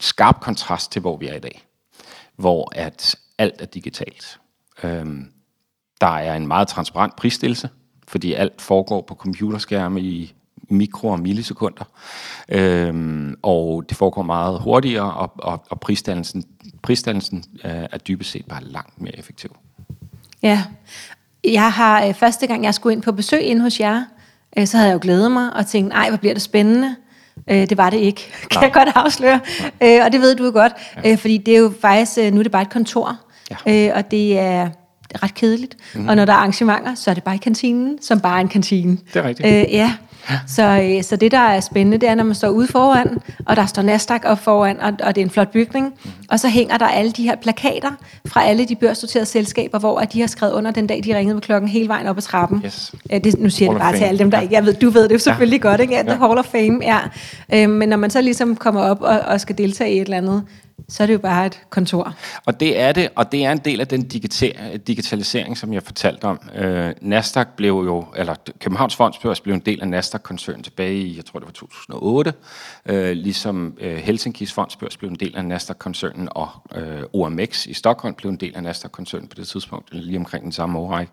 skarp 0.00 0.40
kontrast 0.40 0.92
til, 0.92 1.00
hvor 1.00 1.16
vi 1.16 1.26
er 1.26 1.34
i 1.34 1.40
dag. 1.40 1.62
Hvor 2.36 2.72
at 2.74 3.16
alt 3.38 3.54
er 3.60 3.66
digitalt. 3.66 4.38
Øhm, 4.82 5.26
der 6.00 6.06
er 6.16 6.34
en 6.36 6.46
meget 6.46 6.68
transparent 6.68 7.16
prisstillelse, 7.16 7.68
fordi 8.08 8.32
alt 8.32 8.62
foregår 8.62 9.02
på 9.08 9.14
computerskærme 9.14 10.00
i 10.00 10.34
mikro- 10.68 11.08
og 11.08 11.20
millisekunder. 11.20 11.84
Øhm, 12.48 13.34
og 13.42 13.84
det 13.88 13.96
foregår 13.96 14.22
meget 14.22 14.60
hurtigere, 14.60 15.12
og, 15.14 15.32
og, 15.38 15.64
og 15.70 15.80
prisdannelsen, 15.80 16.44
prisdannelsen 16.82 17.44
øh, 17.64 17.70
er 17.70 17.98
dybest 17.98 18.30
set 18.30 18.46
bare 18.46 18.64
langt 18.64 19.00
mere 19.00 19.18
effektiv. 19.18 19.56
Ja. 20.42 20.64
Jeg 21.44 21.72
har 21.72 22.04
øh, 22.06 22.14
første 22.14 22.46
gang, 22.46 22.64
jeg 22.64 22.74
skulle 22.74 22.92
ind 22.92 23.02
på 23.02 23.12
besøg 23.12 23.42
ind 23.42 23.60
hos 23.60 23.80
jer, 23.80 24.04
øh, 24.58 24.66
så 24.66 24.76
havde 24.76 24.88
jeg 24.88 24.94
jo 24.94 24.98
glædet 25.02 25.32
mig 25.32 25.52
og 25.52 25.66
tænkt, 25.66 25.94
ej, 25.94 26.08
hvor 26.08 26.16
bliver 26.16 26.34
det 26.34 26.42
spændende. 26.42 26.96
Øh, 27.50 27.68
det 27.68 27.76
var 27.76 27.90
det 27.90 27.98
ikke, 27.98 28.32
kan 28.50 28.62
jeg 28.62 28.72
godt 28.72 28.88
afsløre. 28.94 29.40
Øh, 29.82 30.00
og 30.04 30.12
det 30.12 30.20
ved 30.20 30.34
du 30.36 30.44
jo 30.44 30.50
godt, 30.52 30.72
øh, 31.06 31.18
fordi 31.18 31.38
det 31.38 31.54
er 31.54 31.58
jo 31.58 31.72
faktisk, 31.80 32.18
øh, 32.18 32.32
nu 32.32 32.38
er 32.38 32.42
det 32.42 32.52
bare 32.52 32.62
et 32.62 32.70
kontor, 32.70 33.16
Ja. 33.66 33.88
øh, 33.88 33.96
og 33.96 34.10
det 34.10 34.38
er 34.38 34.70
ret 35.22 35.34
kedeligt. 35.34 35.76
Mm. 35.94 36.08
Og 36.08 36.16
når 36.16 36.24
der 36.24 36.32
er 36.32 36.36
arrangementer, 36.36 36.94
så 36.94 37.10
er 37.10 37.14
det 37.14 37.22
bare 37.22 37.34
i 37.34 37.38
kantinen, 37.38 37.98
som 38.02 38.20
bare 38.20 38.36
er 38.36 38.40
en 38.40 38.48
kantine. 38.48 38.98
Det 39.14 39.16
er 39.24 39.28
rigtigt. 39.28 39.48
Øh, 39.48 39.74
ja. 39.74 39.92
Så, 40.46 40.62
øh, 40.96 41.02
så 41.02 41.16
det, 41.16 41.32
der 41.32 41.38
er 41.38 41.60
spændende, 41.60 41.98
det 41.98 42.08
er, 42.08 42.14
når 42.14 42.24
man 42.24 42.34
står 42.34 42.48
ude 42.48 42.66
foran, 42.66 43.18
og 43.46 43.56
der 43.56 43.66
står 43.66 43.82
Nasdaq 43.82 44.20
op 44.24 44.38
foran, 44.38 44.80
og, 44.80 44.92
og 45.02 45.14
det 45.14 45.20
er 45.20 45.24
en 45.24 45.30
flot 45.30 45.48
bygning, 45.52 45.92
mm. 46.04 46.10
og 46.30 46.40
så 46.40 46.48
hænger 46.48 46.78
der 46.78 46.86
alle 46.86 47.10
de 47.12 47.22
her 47.22 47.36
plakater 47.36 47.90
fra 48.26 48.44
alle 48.44 48.64
de 48.64 48.74
børsnoterede 48.76 49.26
selskaber, 49.26 49.78
hvor 49.78 50.00
de 50.00 50.20
har 50.20 50.26
skrevet 50.26 50.52
under 50.52 50.70
den 50.70 50.86
dag, 50.86 51.00
de 51.04 51.16
ringede 51.16 51.34
med 51.34 51.42
klokken 51.42 51.68
hele 51.70 51.88
vejen 51.88 52.06
op 52.06 52.16
ad 52.16 52.22
trappen. 52.22 52.62
Yes. 52.64 52.94
Øh, 53.12 53.24
det, 53.24 53.38
nu 53.40 53.50
siger 53.50 53.66
jeg 53.70 53.74
det 53.74 53.82
bare 53.82 53.96
til 53.96 54.04
alle 54.04 54.18
dem, 54.18 54.30
der 54.30 54.38
Ja. 54.38 54.42
ikke... 54.42 54.54
Jeg 54.54 54.64
ved, 54.66 54.74
du 54.74 54.90
ved 54.90 55.08
det 55.08 55.22
selvfølgelig 55.22 55.60
ja. 55.64 55.68
godt, 55.68 55.80
ikke? 55.80 55.94
The 55.94 56.04
Ja. 56.12 56.16
Hall 56.26 56.38
of 56.38 56.44
Fame, 56.44 56.78
ja. 56.82 56.98
Øh, 57.54 57.70
men 57.70 57.88
når 57.88 57.96
man 57.96 58.10
så 58.10 58.20
ligesom 58.20 58.56
kommer 58.56 58.80
op 58.80 59.02
og, 59.02 59.20
og 59.20 59.40
skal 59.40 59.58
deltage 59.58 59.92
i 59.92 59.96
et 59.96 60.02
eller 60.04 60.16
andet, 60.16 60.42
så 60.88 61.02
er 61.02 61.06
det 61.06 61.14
jo 61.14 61.18
bare 61.18 61.46
et 61.46 61.60
kontor. 61.70 62.14
Og 62.44 62.60
det 62.60 62.80
er 62.80 62.92
det, 62.92 63.08
og 63.16 63.32
det 63.32 63.44
er 63.44 63.52
en 63.52 63.58
del 63.58 63.80
af 63.80 63.88
den 63.88 64.08
digitalisering, 64.86 65.58
som 65.58 65.72
jeg 65.72 65.82
fortalte 65.82 66.24
om. 66.24 66.40
Øh, 66.54 66.94
Nasdaq 67.00 67.46
blev 67.56 67.72
jo, 67.72 68.04
eller 68.16 68.34
Københavns 68.60 68.96
Fondsbørs 68.96 69.40
blev 69.40 69.54
en 69.54 69.60
del 69.60 69.80
af 69.80 69.88
Nasdaq-koncernen 69.88 70.62
tilbage 70.62 70.96
i, 70.96 71.16
jeg 71.16 71.24
tror 71.24 71.38
det 71.38 71.46
var 71.46 71.52
2008, 71.52 72.32
øh, 72.86 73.16
ligesom 73.16 73.76
øh, 73.80 73.96
Helsinkis 73.96 74.52
Fondsbørs 74.52 74.96
blev 74.96 75.10
en 75.10 75.16
del 75.16 75.36
af 75.36 75.44
Nasdaq-koncernen, 75.44 76.28
og 76.30 76.48
øh, 76.74 77.02
OMX 77.12 77.66
i 77.66 77.74
Stockholm 77.74 78.14
blev 78.14 78.30
en 78.30 78.36
del 78.36 78.56
af 78.56 78.62
Nasdaq-koncernen 78.62 79.28
på 79.28 79.34
det 79.34 79.48
tidspunkt, 79.48 79.94
lige 79.94 80.18
omkring 80.18 80.44
den 80.44 80.52
samme 80.52 80.78
årrække. 80.78 81.12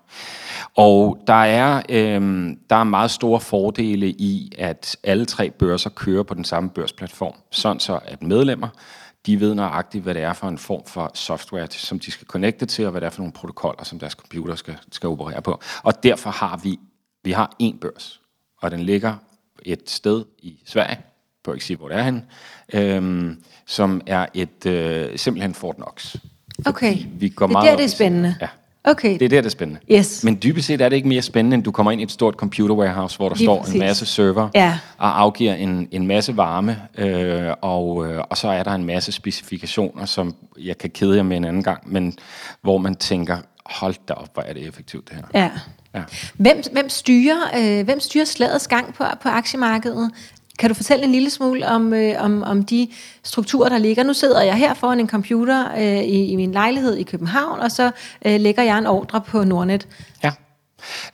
Og 0.75 1.18
der 1.27 1.44
er, 1.44 1.82
øh, 1.89 2.50
der 2.70 2.75
er 2.75 2.84
meget 2.84 3.12
store 3.12 3.39
fordele 3.39 4.10
i, 4.10 4.51
at 4.58 4.98
alle 5.03 5.25
tre 5.25 5.51
børser 5.51 5.89
kører 5.89 6.24
på 6.24 6.34
den 6.34 6.44
samme 6.44 6.70
børsplatform, 6.70 7.34
sådan 7.51 7.80
så 7.80 8.00
at 8.06 8.24
medlemmer 8.24 8.68
de 9.25 9.39
ved 9.39 9.56
nøjagtigt, 9.56 10.03
hvad 10.03 10.13
det 10.13 10.24
er 10.24 10.34
for 10.34 10.48
en 10.48 10.58
form 10.58 10.86
for 10.86 11.12
software, 11.13 11.68
som 11.70 12.00
de 12.00 12.12
skal 12.12 12.27
connecte 12.27 12.65
til, 12.65 12.86
og 12.86 12.92
hvad 12.92 13.01
det 13.01 13.06
er 13.06 13.12
for 13.12 13.22
nogle 13.22 13.34
protokoller, 13.34 13.84
som 13.84 14.00
deres 14.00 14.13
computer 14.13 14.56
skal, 14.56 14.77
skal 14.92 15.10
operere 15.10 15.42
på. 15.42 15.62
Og 15.84 16.03
derfor 16.03 16.30
har 16.30 16.58
vi, 16.63 16.80
vi 17.24 17.32
har 17.32 17.56
én 17.63 17.77
børs, 17.80 18.22
og 18.62 18.72
den 18.72 18.80
ligger 18.80 19.15
et 19.65 19.89
sted 19.89 20.25
i 20.39 20.60
Sverige, 20.65 21.00
på 21.44 21.53
ikke 21.53 21.65
sige, 21.65 21.77
hvor 21.77 21.88
det 21.88 21.98
er 21.98 22.03
henne, 22.03 22.25
øhm, 22.74 23.44
som 23.65 24.01
er 24.08 24.25
et 24.34 24.65
øh, 24.65 25.18
simpelthen 25.18 25.53
Fort 25.53 25.75
Knox. 25.75 26.15
Okay. 26.65 26.98
Vi 27.13 27.30
går 27.30 27.48
det 27.48 27.51
er 27.51 27.53
meget 27.53 27.72
der, 27.72 27.75
det 27.77 27.86
er 27.86 27.89
spændende. 27.89 28.36
Ja. 28.42 28.48
Okay. 28.86 29.13
Det 29.20 29.22
er 29.25 29.30
der, 29.30 29.42
det 29.42 29.46
er 29.46 29.50
spændende. 29.50 29.82
Yes. 29.92 30.24
Men 30.24 30.40
dybest 30.44 30.68
set 30.68 30.82
er 30.82 30.90
det 30.90 30.96
ikke 30.96 31.08
mere 31.08 31.22
spændende, 31.22 31.56
end 31.56 31.63
du 31.63 31.72
kommer 31.72 31.92
ind 31.92 32.02
i 32.02 32.04
et 32.04 32.12
stort 32.12 32.34
computer 32.34 32.75
warehouse, 32.75 33.18
hvor 33.18 33.30
der 33.30 33.36
Lige 33.36 33.46
står 33.46 33.60
præcis. 33.60 33.74
en 33.74 33.80
masse 33.80 34.06
server 34.06 34.50
Ja. 34.56 34.80
og 34.98 35.22
afgiver 35.22 35.54
en, 35.54 35.88
en 35.92 36.08
masse 36.08 36.38
varme, 36.38 36.78
øh, 36.98 37.52
og, 37.62 38.08
øh, 38.08 38.24
og 38.30 38.38
så 38.38 38.48
er 38.48 38.63
der 38.63 38.72
en 38.72 38.86
masse 38.86 39.12
specifikationer, 39.12 40.06
som 40.06 40.36
jeg 40.60 40.78
kan 40.78 40.90
kede 40.90 41.16
jer 41.16 41.24
med 41.24 41.38
en 41.38 41.46
anden 41.46 41.63
gang, 41.63 41.92
men 41.92 42.18
hvor 42.62 42.78
man 42.78 42.96
tænker, 42.96 43.38
hold 43.66 43.96
da 44.08 44.13
op, 44.13 44.30
hvor 44.34 44.44
er 44.44 44.54
det 44.54 44.68
effektivt 44.68 45.10
det 45.10 45.18
her. 45.18 45.42
Ja. 45.42 45.50
Ja. 45.96 46.04
Hvem, 46.34 46.63
hvem, 46.72 46.90
styrer, 46.90 47.38
øh, 47.80 47.86
hvem 47.86 48.00
styrer 48.00 48.25
slagets 48.25 48.68
gang 48.68 48.94
på, 48.94 49.04
på 49.22 49.30
aktiemarkedet? 49.30 50.12
Kan 50.60 50.69
du 50.69 50.75
fortælle 50.75 51.05
en 51.05 51.12
lille 51.12 51.29
smule 51.29 51.67
om, 51.67 51.93
øh, 51.93 52.13
om, 52.19 52.43
om 52.43 52.63
de 52.63 52.88
strukturer, 53.24 53.69
der 53.69 53.77
ligger? 53.77 54.03
Nu 54.03 54.13
sidder 54.13 54.41
jeg 54.41 54.55
her 54.55 54.74
foran 54.74 55.00
en 55.00 55.10
computer 55.10 55.72
øh, 55.77 56.03
i, 56.03 56.25
i 56.25 56.36
min 56.36 56.51
lejlighed 56.51 56.95
i 56.95 57.03
København, 57.03 57.60
og 57.60 57.72
så 57.72 57.91
øh, 58.25 58.39
lægger 58.39 58.63
jeg 58.63 58.77
en 58.77 58.88
ordre 58.88 59.22
på 59.22 59.43
Nordnet. 59.43 59.88
Ja. 60.24 60.31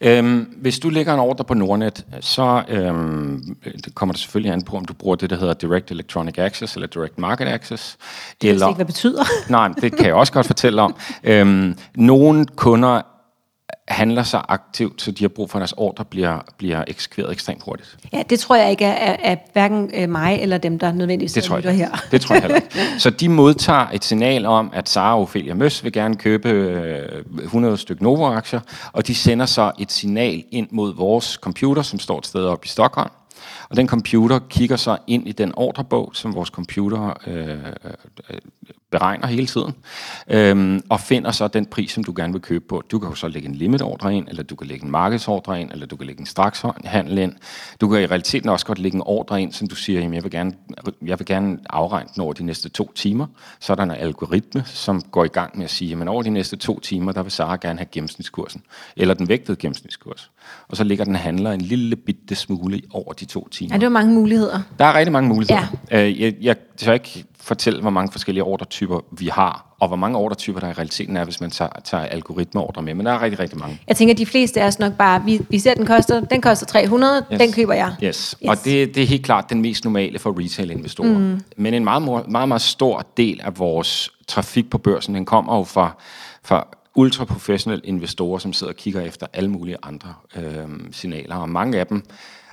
Øhm, 0.02 0.40
hvis 0.62 0.80
du 0.80 0.90
lægger 0.90 1.14
en 1.14 1.20
ordre 1.20 1.44
på 1.44 1.54
Nordnet, 1.54 2.06
så 2.20 2.64
øhm, 2.70 3.56
det 3.86 3.96
kommer 3.96 4.14
det 4.14 4.20
selvfølgelig 4.22 4.54
an 4.54 4.62
på, 4.62 4.78
om 4.78 4.86
du 4.86 4.94
bruger 4.94 5.16
det, 5.16 5.30
der 5.30 5.36
hedder 5.36 5.54
Direct 5.54 5.92
Electronic 5.92 6.38
Access 6.38 6.76
eller 6.76 6.88
Direct 6.88 7.18
Market 7.18 7.48
Access. 7.48 7.98
Jeg 8.44 8.50
ved 8.50 8.54
ikke, 8.54 8.66
hvad 8.66 8.76
det 8.76 8.88
betyder. 8.88 9.24
Nej, 9.50 9.68
det 9.68 9.96
kan 9.98 10.06
jeg 10.06 10.14
også 10.14 10.34
godt 10.34 10.46
fortælle 10.46 10.82
om. 10.82 10.96
Øhm, 11.24 11.76
nogle 11.96 12.46
kunder 12.46 13.02
handler 13.90 14.24
sig 14.24 14.42
aktivt, 14.48 15.02
så 15.02 15.12
de 15.12 15.24
har 15.24 15.30
brug 15.30 15.50
for, 15.50 15.60
at 15.60 15.62
deres 15.62 15.74
ordre 15.78 16.06
bliver, 16.06 16.40
bliver 16.58 16.84
eksekveret 16.88 17.32
ekstremt 17.32 17.64
hurtigt. 17.64 17.98
Ja, 18.14 18.24
det 18.30 18.40
tror 18.40 18.56
jeg 18.56 18.72
ikke 18.72 18.86
er, 18.86 19.14
er, 19.14 19.16
er 19.32 19.36
hverken 19.54 19.92
øh, 19.94 20.10
mig 20.10 20.40
eller 20.42 20.58
dem, 20.58 20.80
der 20.80 20.92
nødvendigvis 20.92 21.34
Det 21.34 21.44
tror 21.44 21.60
jeg 21.64 21.76
her. 21.76 21.90
Det 22.12 22.22
tror 22.22 22.36
jeg 22.36 22.42
heller 22.42 22.56
ikke. 22.56 22.78
Så 23.04 23.10
de 23.10 23.30
modtager 23.30 23.88
et 23.94 24.06
signal 24.06 24.46
om, 24.46 24.72
at 24.74 24.90
Sara 24.90 25.16
og 25.16 25.22
Ophelia 25.22 25.54
Møs 25.54 25.84
vil 25.84 25.92
gerne 25.92 26.16
købe 26.16 26.50
øh, 26.50 27.24
100 27.44 27.78
stykker 27.78 28.04
Novo-aktier, 28.04 28.60
og 28.94 29.08
de 29.08 29.16
sender 29.16 29.46
så 29.46 29.72
et 29.80 29.92
signal 29.92 30.44
ind 30.52 30.68
mod 30.72 30.96
vores 30.96 31.26
computer, 31.42 31.82
som 31.82 32.00
står 32.00 32.18
et 32.18 32.26
sted 32.26 32.46
oppe 32.46 32.66
i 32.66 32.70
Stockholm. 32.70 33.10
Og 33.70 33.78
den 33.78 33.88
computer 33.88 34.40
kigger 34.40 34.76
så 34.76 34.98
ind 35.08 35.28
i 35.28 35.32
den 35.32 35.52
ordrebog, 35.56 36.12
som 36.14 36.36
vores 36.36 36.50
computer 36.50 37.14
øh, 37.28 37.50
øh 38.30 38.40
beregner 38.92 39.28
hele 39.28 39.48
tiden, 39.48 39.76
øh, 40.28 40.80
og 40.90 41.00
finder 41.00 41.32
så 41.32 41.48
den 41.48 41.66
pris, 41.66 41.92
som 41.92 42.04
du 42.04 42.14
gerne 42.16 42.34
vil 42.34 42.42
købe 42.42 42.66
på. 42.70 42.84
Du 42.92 43.00
kan 43.00 43.10
jo 43.10 43.16
så 43.16 43.28
lægge 43.28 43.50
en 43.50 43.56
limitordre 43.56 44.16
ind, 44.16 44.28
eller 44.28 44.44
du 44.44 44.56
kan 44.56 44.68
lægge 44.68 44.86
en 44.86 44.92
markedsordre 44.92 45.62
ind, 45.62 45.72
eller 45.72 45.86
du 45.86 45.96
kan 45.96 46.08
lægge 46.08 46.20
en 46.20 46.26
strakshandel 46.26 47.18
ind. 47.18 47.36
Du 47.82 47.88
kan 47.88 48.02
i 48.02 48.06
realiteten 48.06 48.50
også 48.50 48.66
godt 48.66 48.80
lægge 48.80 48.96
en 48.96 49.04
ordre 49.06 49.42
ind, 49.42 49.54
som 49.54 49.68
du 49.68 49.76
siger, 49.76 50.00
jamen 50.00 50.14
jeg 50.14 50.24
vil 50.24 50.32
gerne, 50.32 50.54
jeg 51.06 51.20
vil 51.20 51.26
gerne 51.26 51.60
afregne 51.70 52.10
den 52.16 52.22
over 52.22 52.34
de 52.34 52.44
næste 52.44 52.70
to 52.70 52.92
timer. 52.96 53.28
Så 53.60 53.74
er 53.74 53.76
der 53.76 53.84
en 53.84 53.92
algoritme, 53.92 54.64
som 54.66 55.02
går 55.02 55.26
i 55.26 55.28
gang 55.28 55.58
med 55.58 55.66
at 55.66 55.72
sige, 55.72 55.90
jamen 55.90 56.08
over 56.08 56.24
de 56.24 56.30
næste 56.30 56.56
to 56.56 56.80
timer, 56.80 57.12
der 57.12 57.24
vil 57.24 57.32
Sara 57.32 57.58
gerne 57.62 57.80
have 57.80 57.88
gennemsnitskursen, 57.92 58.64
eller 58.96 59.14
den 59.14 59.30
vægtede 59.30 59.58
gennemsnitskurs. 59.58 60.32
Og 60.68 60.78
så 60.78 60.84
ligger 60.84 61.06
den 61.06 61.16
handler 61.16 61.52
en 61.52 61.62
lille 61.62 61.96
bitte 61.96 62.36
smule 62.36 62.82
over 62.92 63.14
de 63.14 63.26
to 63.26 63.48
timer. 63.48 63.70
Ja, 63.74 63.78
det 63.78 63.84
var 63.84 63.90
mange 63.90 64.14
muligheder. 64.14 64.60
Der 64.80 64.86
er 64.86 64.98
rigtig 64.98 65.12
mange 65.12 65.30
muligheder. 65.30 65.78
Ja. 65.92 66.08
Øh, 66.08 66.22
jeg, 66.22 66.34
jeg 66.42 66.56
tør 66.78 66.94
ikke 66.94 67.26
fortælle, 67.42 67.82
hvor 67.82 67.90
mange 67.90 68.12
forskellige 68.12 68.44
ordretyper 68.44 69.00
vi 69.12 69.28
har, 69.28 69.76
og 69.80 69.88
hvor 69.88 69.98
mange 69.98 70.18
ordretyper 70.18 70.60
der 70.60 70.68
i 70.70 70.72
realiteten 70.72 71.18
er, 71.18 71.24
hvis 71.24 71.42
man 71.42 71.50
tager, 71.50 71.72
tager 71.84 72.04
algoritmeordre 72.04 72.82
med. 72.82 72.94
Men 72.94 73.06
der 73.06 73.12
er 73.12 73.22
rigtig, 73.22 73.40
rigtig 73.40 73.60
mange. 73.60 73.82
Jeg 73.88 73.96
tænker, 73.96 74.14
at 74.14 74.18
de 74.18 74.26
fleste 74.26 74.62
af 74.62 74.68
os 74.68 74.80
nok 74.80 74.94
bare, 74.94 75.24
vi, 75.26 75.42
vi 75.50 75.60
ser, 75.60 75.72
at 75.72 75.78
den 75.78 75.86
koster, 75.86 76.20
den 76.20 76.42
koster 76.42 76.66
300, 76.66 77.26
yes. 77.34 77.40
den 77.40 77.52
køber 77.52 77.74
jeg. 77.74 77.96
Yes. 78.04 78.08
Yes. 78.08 78.36
yes. 78.44 78.50
Og 78.50 78.56
det, 78.66 78.96
det 78.96 79.04
er 79.04 79.08
helt 79.08 79.26
klart 79.26 79.50
den 79.50 79.62
mest 79.62 79.84
normale 79.84 80.20
for 80.20 80.40
retail-investorer. 80.40 81.18
Mm. 81.18 81.42
Men 81.58 81.74
en 81.74 81.84
meget, 81.84 82.02
meget, 82.02 82.28
meget, 82.28 82.48
meget 82.48 82.62
stor 82.62 83.06
del 83.18 83.42
af 83.44 83.60
vores 83.60 84.12
trafik 84.28 84.70
på 84.70 84.78
børsen, 84.78 85.16
den 85.16 85.26
kommer 85.26 85.58
jo 85.58 85.64
fra, 85.64 85.92
fra 86.44 86.68
ultraprofessionelle 86.96 87.86
investorer, 87.86 88.40
som 88.40 88.54
sidder 88.54 88.74
og 88.74 88.78
kigger 88.78 89.02
efter 89.02 89.28
alle 89.34 89.50
mulige 89.50 89.78
andre 89.84 90.14
øh, 90.36 90.70
signaler. 90.92 91.36
Og 91.36 91.50
mange 91.50 91.80
af 91.80 91.88
dem 91.88 92.04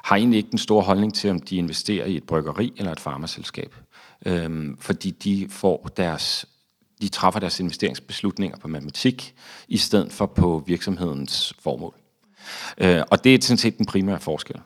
har 0.05 0.17
egentlig 0.17 0.37
ikke 0.37 0.51
den 0.51 0.59
store 0.59 0.83
holdning 0.83 1.15
til, 1.15 1.31
om 1.31 1.41
de 1.41 1.57
investerer 1.57 2.07
i 2.07 2.17
et 2.17 2.25
bryggeri 2.25 2.73
eller 2.77 2.93
et 2.93 3.01
farmaselskab. 3.01 3.75
Øh, 4.27 4.77
fordi 4.81 5.11
de 5.11 5.47
får 5.51 5.91
deres 5.97 6.47
de 7.03 7.09
træffer 7.09 7.41
deres 7.41 7.61
investeringsbeslutninger 7.61 8.59
på 8.59 8.69
matematik, 8.69 9.35
i 9.69 9.77
stedet 9.77 10.13
for 10.13 10.27
på 10.27 10.63
virksomhedens 10.67 11.55
formål. 11.59 11.95
Øh, 12.79 13.03
og 13.11 13.25
det 13.25 13.35
er 13.35 13.39
sådan 13.41 13.59
set 13.59 13.79
den 13.79 13.87
primære 13.87 14.21
forskel. 14.21 14.57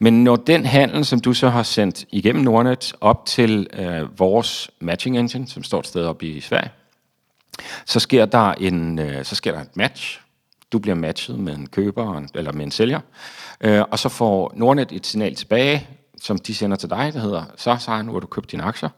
Men 0.00 0.24
når 0.24 0.36
den 0.36 0.66
handel, 0.66 1.04
som 1.04 1.20
du 1.20 1.32
så 1.32 1.48
har 1.48 1.62
sendt 1.62 2.04
igennem 2.12 2.44
Nordnet 2.44 2.92
op 3.00 3.26
til 3.26 3.66
øh, 3.72 4.18
vores 4.18 4.70
matching 4.80 5.18
engine, 5.18 5.48
som 5.48 5.62
står 5.62 5.80
et 5.80 5.86
sted 5.86 6.04
oppe 6.04 6.26
i 6.26 6.40
Sverige, 6.40 6.70
så 7.86 8.00
sker 8.00 8.24
der 8.26 8.52
en, 8.52 8.98
øh, 8.98 9.24
så 9.24 9.34
sker 9.34 9.52
der 9.52 9.60
et 9.60 9.76
match. 9.76 10.20
Du 10.72 10.78
bliver 10.78 10.94
matchet 10.94 11.38
med 11.38 11.54
en 11.54 11.66
køber 11.66 12.22
eller 12.34 12.52
med 12.52 12.64
en 12.64 12.70
sælger, 12.70 13.00
øh, 13.60 13.82
og 13.90 13.98
så 13.98 14.08
får 14.08 14.52
Nordnet 14.56 14.92
et 14.92 15.06
signal 15.06 15.34
tilbage, 15.34 15.88
som 16.22 16.38
de 16.38 16.54
sender 16.54 16.76
til 16.76 16.90
dig, 16.90 17.12
der 17.12 17.20
hedder, 17.20 17.44
så, 17.56 17.76
så 17.80 18.02
nu 18.02 18.12
har 18.12 18.20
du 18.20 18.26
købt 18.26 18.52
dine 18.52 18.62
aktier. 18.62 18.88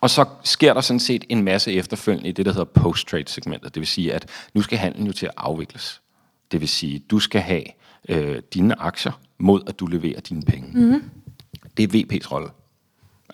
Og 0.00 0.10
så 0.10 0.24
sker 0.44 0.74
der 0.74 0.80
sådan 0.80 1.00
set 1.00 1.24
en 1.28 1.42
masse 1.42 1.72
efterfølgende 1.72 2.28
i 2.28 2.32
det, 2.32 2.46
der 2.46 2.52
hedder 2.52 2.64
post-trade-segmentet. 2.64 3.74
Det 3.74 3.80
vil 3.80 3.86
sige, 3.86 4.14
at 4.14 4.26
nu 4.54 4.62
skal 4.62 4.78
handlen 4.78 5.06
jo 5.06 5.12
til 5.12 5.26
at 5.26 5.32
afvikles. 5.36 6.00
Det 6.52 6.60
vil 6.60 6.68
sige, 6.68 6.96
at 6.96 7.10
du 7.10 7.18
skal 7.18 7.40
have 7.40 7.64
øh, 8.08 8.42
dine 8.54 8.80
aktier 8.80 9.12
mod, 9.38 9.62
at 9.66 9.80
du 9.80 9.86
leverer 9.86 10.20
dine 10.20 10.42
penge. 10.42 10.70
Mm-hmm. 10.74 11.10
Det 11.76 11.94
er 11.94 12.04
VP's 12.04 12.32
rolle. 12.32 12.48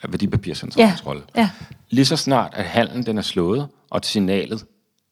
Værdipapircentralens 0.03 1.01
ja. 1.01 1.07
rolle. 1.07 1.23
Ja. 1.37 1.51
Lige 1.91 2.05
så 2.05 2.17
snart, 2.17 2.55
at 2.55 2.65
handlen 2.65 3.07
den 3.07 3.19
er 3.19 3.23
slået, 3.23 3.69
og 3.91 4.05
signalet 4.05 4.65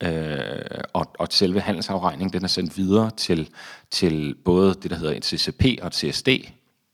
øh, 0.03 0.39
og, 0.93 1.07
og 1.19 1.29
selve 1.31 1.61
handelsafregningen 1.61 2.33
den 2.33 2.45
er 2.45 2.49
sendt 2.49 2.77
videre 2.77 3.11
til, 3.17 3.49
til 3.91 4.35
både 4.45 4.75
det, 4.75 4.91
der 4.91 4.97
hedder 4.97 5.13
en 5.13 5.23
CCP 5.23 5.65
og 5.83 5.87
et 5.87 5.95
CSD, 5.95 6.29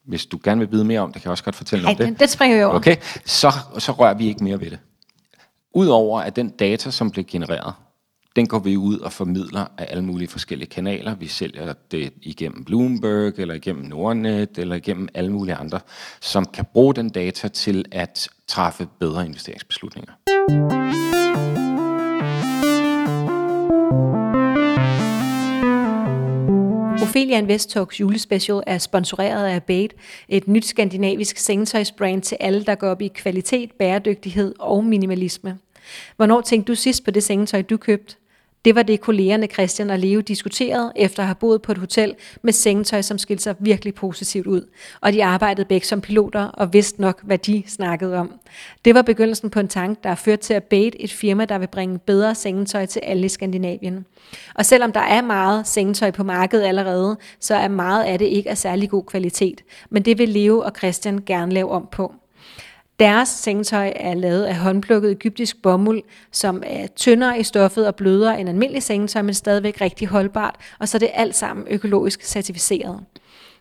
hvis 0.04 0.26
du 0.26 0.38
gerne 0.44 0.58
vil 0.58 0.72
vide 0.72 0.84
mere 0.84 1.00
om 1.00 1.12
det, 1.12 1.22
kan 1.22 1.28
jeg 1.28 1.30
også 1.30 1.44
godt 1.44 1.56
fortælle 1.56 1.84
Ej, 1.84 1.90
om 1.90 1.96
det. 1.96 2.20
det 2.20 2.30
springer 2.30 2.56
jeg 2.56 2.66
over. 2.66 2.76
Okay, 2.76 2.96
så, 3.24 3.52
så 3.78 3.92
rører 3.92 4.14
vi 4.14 4.26
ikke 4.26 4.44
mere 4.44 4.60
ved 4.60 4.70
det. 4.70 4.78
Udover 5.74 6.20
at 6.20 6.36
den 6.36 6.50
data, 6.50 6.90
som 6.90 7.10
bliver 7.10 7.24
genereret, 7.28 7.74
den 8.38 8.46
går 8.46 8.58
vi 8.58 8.76
ud 8.76 8.98
og 8.98 9.12
formidler 9.12 9.66
af 9.78 9.86
alle 9.90 10.04
mulige 10.04 10.28
forskellige 10.28 10.68
kanaler. 10.68 11.14
Vi 11.14 11.26
sælger 11.26 11.74
det 11.90 12.12
igennem 12.22 12.64
Bloomberg, 12.64 13.38
eller 13.38 13.54
igennem 13.54 13.84
Nordnet, 13.84 14.58
eller 14.58 14.76
igennem 14.76 15.08
alle 15.14 15.32
mulige 15.32 15.54
andre, 15.54 15.80
som 16.20 16.44
kan 16.44 16.64
bruge 16.72 16.94
den 16.94 17.08
data 17.08 17.48
til 17.48 17.84
at 17.92 18.28
træffe 18.48 18.88
bedre 19.00 19.26
investeringsbeslutninger. 19.26 20.12
Ophelia 27.02 27.38
Invest 27.38 27.70
Talks 27.70 28.00
julespecial 28.00 28.60
er 28.66 28.78
sponsoreret 28.78 29.46
af 29.46 29.62
Bait, 29.62 29.94
et 30.28 30.48
nyt 30.48 30.66
skandinavisk 30.66 31.36
sengetøjsbrand 31.36 32.22
til 32.22 32.36
alle, 32.40 32.64
der 32.64 32.74
går 32.74 32.88
op 32.88 33.02
i 33.02 33.08
kvalitet, 33.08 33.72
bæredygtighed 33.72 34.54
og 34.58 34.84
minimalisme. 34.84 35.58
Hvornår 36.16 36.40
tænkte 36.40 36.72
du 36.72 36.76
sidst 36.76 37.04
på 37.04 37.10
det 37.10 37.22
sengetøj, 37.22 37.62
du 37.62 37.76
købte? 37.76 38.16
Det 38.64 38.74
var 38.74 38.82
det, 38.82 39.00
kollegerne 39.00 39.46
Christian 39.46 39.90
og 39.90 39.98
Leo 39.98 40.20
diskuterede, 40.20 40.92
efter 40.96 41.22
at 41.22 41.26
have 41.26 41.34
boet 41.34 41.62
på 41.62 41.72
et 41.72 41.78
hotel 41.78 42.14
med 42.42 42.52
sengetøj, 42.52 43.02
som 43.02 43.18
skilte 43.18 43.42
sig 43.42 43.54
virkelig 43.58 43.94
positivt 43.94 44.46
ud. 44.46 44.68
Og 45.00 45.12
de 45.12 45.24
arbejdede 45.24 45.66
begge 45.66 45.86
som 45.86 46.00
piloter 46.00 46.44
og 46.44 46.72
vidste 46.72 47.00
nok, 47.00 47.22
hvad 47.22 47.38
de 47.38 47.62
snakkede 47.66 48.16
om. 48.16 48.32
Det 48.84 48.94
var 48.94 49.02
begyndelsen 49.02 49.50
på 49.50 49.60
en 49.60 49.68
tank, 49.68 50.02
der 50.02 50.08
har 50.08 50.16
ført 50.16 50.40
til 50.40 50.54
at 50.54 50.64
Bait, 50.64 50.96
et 50.98 51.12
firma, 51.12 51.44
der 51.44 51.58
vil 51.58 51.66
bringe 51.66 51.98
bedre 51.98 52.34
sengetøj 52.34 52.86
til 52.86 53.00
alle 53.04 53.24
i 53.24 53.28
Skandinavien. 53.28 54.04
Og 54.54 54.66
selvom 54.66 54.92
der 54.92 55.00
er 55.00 55.22
meget 55.22 55.66
sengetøj 55.66 56.10
på 56.10 56.22
markedet 56.24 56.64
allerede, 56.64 57.16
så 57.40 57.54
er 57.54 57.68
meget 57.68 58.04
af 58.04 58.18
det 58.18 58.26
ikke 58.26 58.50
af 58.50 58.58
særlig 58.58 58.90
god 58.90 59.04
kvalitet. 59.04 59.62
Men 59.90 60.02
det 60.02 60.18
vil 60.18 60.28
Leo 60.28 60.60
og 60.60 60.72
Christian 60.78 61.22
gerne 61.26 61.52
lave 61.52 61.70
om 61.70 61.88
på. 61.92 62.14
Deres 62.98 63.28
sengetøj 63.28 63.92
er 63.96 64.14
lavet 64.14 64.44
af 64.44 64.56
håndplukket 64.56 65.10
egyptisk 65.10 65.62
bomuld, 65.62 66.02
som 66.32 66.62
er 66.66 66.86
tyndere 66.86 67.40
i 67.40 67.42
stoffet 67.42 67.86
og 67.86 67.94
blødere 67.94 68.40
end 68.40 68.48
almindelig 68.48 68.82
sengetøj, 68.82 69.22
men 69.22 69.34
stadigvæk 69.34 69.80
rigtig 69.80 70.08
holdbart, 70.08 70.56
og 70.78 70.88
så 70.88 70.96
er 70.96 70.98
det 70.98 71.10
alt 71.14 71.36
sammen 71.36 71.66
økologisk 71.70 72.22
certificeret. 72.22 73.00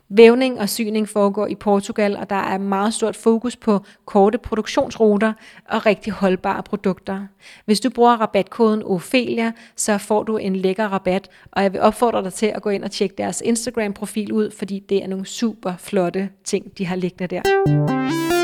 Vævning 0.09 0.59
og 0.59 0.69
syning 0.69 1.09
foregår 1.09 1.47
i 1.47 1.55
Portugal, 1.55 2.17
og 2.17 2.29
der 2.29 2.35
er 2.35 2.57
meget 2.57 2.93
stort 2.93 3.15
fokus 3.15 3.55
på 3.55 3.79
korte 4.05 4.37
produktionsruter 4.37 5.33
og 5.69 5.85
rigtig 5.85 6.13
holdbare 6.13 6.63
produkter. 6.63 7.19
Hvis 7.65 7.79
du 7.79 7.89
bruger 7.89 8.15
rabatkoden 8.15 8.83
Ophelia, 8.83 9.51
så 9.75 9.97
får 9.97 10.23
du 10.23 10.37
en 10.37 10.55
lækker 10.55 10.87
rabat, 10.87 11.29
og 11.51 11.63
jeg 11.63 11.73
vil 11.73 11.81
opfordre 11.81 12.23
dig 12.23 12.33
til 12.33 12.45
at 12.45 12.61
gå 12.61 12.69
ind 12.69 12.83
og 12.83 12.91
tjekke 12.91 13.15
deres 13.17 13.41
Instagram-profil 13.45 14.31
ud, 14.31 14.51
fordi 14.51 14.79
det 14.89 15.03
er 15.03 15.07
nogle 15.07 15.25
super 15.25 15.73
flotte 15.79 16.29
ting, 16.43 16.77
de 16.77 16.85
har 16.85 16.95
liggende 16.95 17.35
der. 17.35 18.36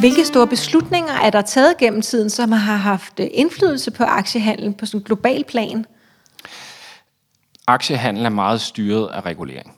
Hvilke 0.00 0.24
store 0.24 0.46
beslutninger 0.46 1.12
er 1.12 1.30
der 1.30 1.42
taget 1.42 1.78
gennem 1.78 2.02
tiden, 2.02 2.30
som 2.30 2.52
har 2.52 2.76
haft 2.76 3.20
øh, 3.20 3.26
indflydelse 3.30 3.90
på 3.90 4.04
aktiehandlen 4.04 4.74
på 4.74 4.86
sådan 4.86 5.00
en 5.00 5.04
global 5.04 5.44
plan? 5.44 5.86
Aktiehandel 7.66 8.24
er 8.24 8.28
meget 8.28 8.60
styret 8.60 9.08
af 9.08 9.26
regulering. 9.26 9.72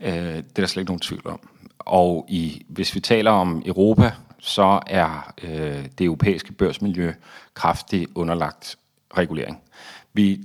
Øh, 0.00 0.12
det 0.12 0.36
er 0.36 0.42
der 0.56 0.66
slet 0.66 0.82
ikke 0.82 0.90
nogen 0.90 1.00
tvivl 1.00 1.26
om. 1.26 1.40
Og 1.78 2.26
i, 2.28 2.66
hvis 2.68 2.94
vi 2.94 3.00
taler 3.00 3.30
om 3.30 3.62
Europa, 3.66 4.12
så 4.38 4.80
er 4.86 5.32
øh, 5.42 5.84
det 5.98 6.04
europæiske 6.04 6.52
børsmiljø 6.52 7.12
kraftigt 7.54 8.10
underlagt 8.14 8.78
regulering. 9.16 9.58
Vi, 10.12 10.40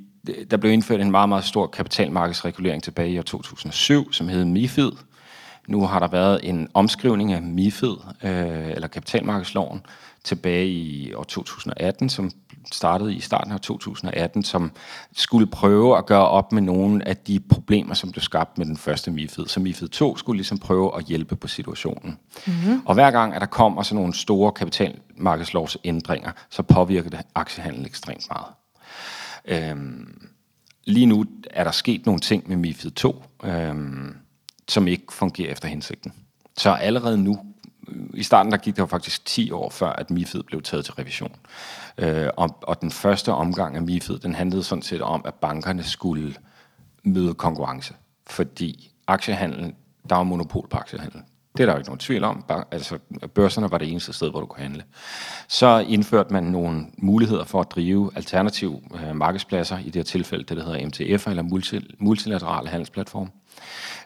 der 0.51 0.58
blev 0.58 0.71
indført 0.71 1.01
en 1.01 1.12
meget, 1.12 1.29
meget 1.29 1.45
stor 1.45 1.67
kapitalmarkedsregulering 1.67 2.84
tilbage 2.84 3.12
i 3.12 3.19
år 3.19 3.23
2007, 3.23 4.13
som 4.13 4.27
hed 4.27 4.45
MIFID, 4.45 4.91
nu 5.67 5.86
har 5.86 5.99
der 5.99 6.08
været 6.08 6.39
en 6.43 6.67
omskrivning 6.73 7.34
af 7.34 7.41
MIFID, 7.41 7.95
øh, 8.23 8.71
eller 8.71 8.88
kapitalmarkedsloven, 8.88 9.82
tilbage 10.23 10.67
i 10.67 11.13
år 11.13 11.23
2018, 11.23 12.10
som 12.10 12.32
startede 12.71 13.15
i 13.15 13.19
starten 13.19 13.52
af 13.52 13.60
2018, 13.60 14.43
som 14.43 14.71
skulle 15.13 15.47
prøve 15.47 15.97
at 15.97 16.06
gøre 16.06 16.28
op 16.28 16.52
med 16.52 16.62
nogle 16.62 17.08
af 17.08 17.17
de 17.17 17.39
problemer, 17.39 17.93
som 17.93 18.12
blev 18.12 18.21
skabt 18.21 18.58
med 18.58 18.65
den 18.65 18.78
første 18.78 19.12
MIFID. 19.12 19.45
Så 19.47 19.60
MIFID 19.60 19.88
2 19.88 20.17
skulle 20.17 20.38
ligesom 20.38 20.58
prøve 20.58 20.97
at 20.97 21.06
hjælpe 21.06 21.36
på 21.36 21.47
situationen. 21.47 22.17
Mm-hmm. 22.47 22.82
Og 22.86 22.93
hver 22.93 23.12
gang, 23.12 23.34
at 23.36 23.41
der 23.41 23.47
kommer 23.47 23.84
sådan 23.84 23.95
nogle 23.95 24.13
store 24.13 24.52
kapitalmarkedslovsændringer, 24.52 26.32
så 26.49 26.63
påvirker 26.63 27.10
det 27.10 27.19
aktiehandel 27.36 27.86
ekstremt 27.86 28.28
meget. 28.30 28.54
Øhm, 29.45 30.30
lige 30.86 31.06
nu 31.06 31.26
er 31.52 31.63
der 31.63 31.71
sket 31.71 32.06
nogle 32.06 32.21
ting 32.21 32.49
med 32.49 32.58
MIFID 32.58 32.91
2. 32.91 33.23
Øhm, 33.43 34.15
som 34.67 34.88
ikke 34.88 35.13
fungerer 35.13 35.52
efter 35.52 35.67
hensigten. 35.67 36.13
Så 36.58 36.69
allerede 36.69 37.17
nu, 37.17 37.39
øh, 37.88 38.06
i 38.13 38.23
starten 38.23 38.52
der 38.52 38.58
gik 38.58 38.76
det 38.76 38.82
jo 38.82 38.86
faktisk 38.86 39.26
10 39.26 39.52
år 39.52 39.69
før, 39.69 39.89
at 39.89 40.12
MIFID 40.12 40.43
blev 40.43 40.62
taget 40.62 40.86
til 40.86 40.93
revision. 40.93 41.36
Øh, 41.97 42.30
og, 42.38 42.58
og 42.62 42.82
den 42.82 42.91
første 42.91 43.34
omgang 43.34 43.76
af 43.76 43.82
MIFID, 43.82 44.19
den 44.19 44.36
handlede 44.36 44.63
sådan 44.63 44.82
set 44.82 45.02
om, 45.02 45.21
at 45.26 45.34
bankerne 45.34 45.84
skulle 45.84 46.36
møde 47.04 47.34
konkurrence. 47.34 47.93
Fordi 48.28 48.91
aktiehandlen, 49.08 49.76
der 50.10 50.15
var 50.15 50.23
monopol 50.23 50.67
på 50.67 50.78
aktiehandel. 50.78 51.21
Det 51.58 51.63
er 51.63 51.66
der 51.66 51.74
jo 51.74 51.78
ikke 51.78 51.89
nogen 51.89 52.00
tvivl 52.00 52.24
om. 52.24 52.44
Altså, 52.72 52.98
børserne 53.34 53.72
var 53.72 53.78
det 53.78 53.92
eneste 53.92 54.13
sted, 54.13 54.30
hvor 54.32 54.39
du 54.39 54.46
kunne 54.46 54.63
handle. 54.63 54.84
Så 55.48 55.86
indførte 55.88 56.34
man 56.34 56.44
nogle 56.44 56.86
muligheder 56.98 57.44
for 57.44 57.62
at 57.62 57.72
drive 57.72 58.12
alternative 58.16 58.82
øh, 58.96 59.16
markedspladser, 59.16 59.78
i 59.78 59.86
det 59.86 59.96
her 59.96 60.04
tilfælde 60.04 60.44
det, 60.44 60.58
der 60.58 60.63
hedder 60.63 60.88
MTF, 60.88 61.28
eller 61.28 61.44
multi, 61.44 61.96
multilaterale 62.00 62.70
handelsplatform 62.70 63.32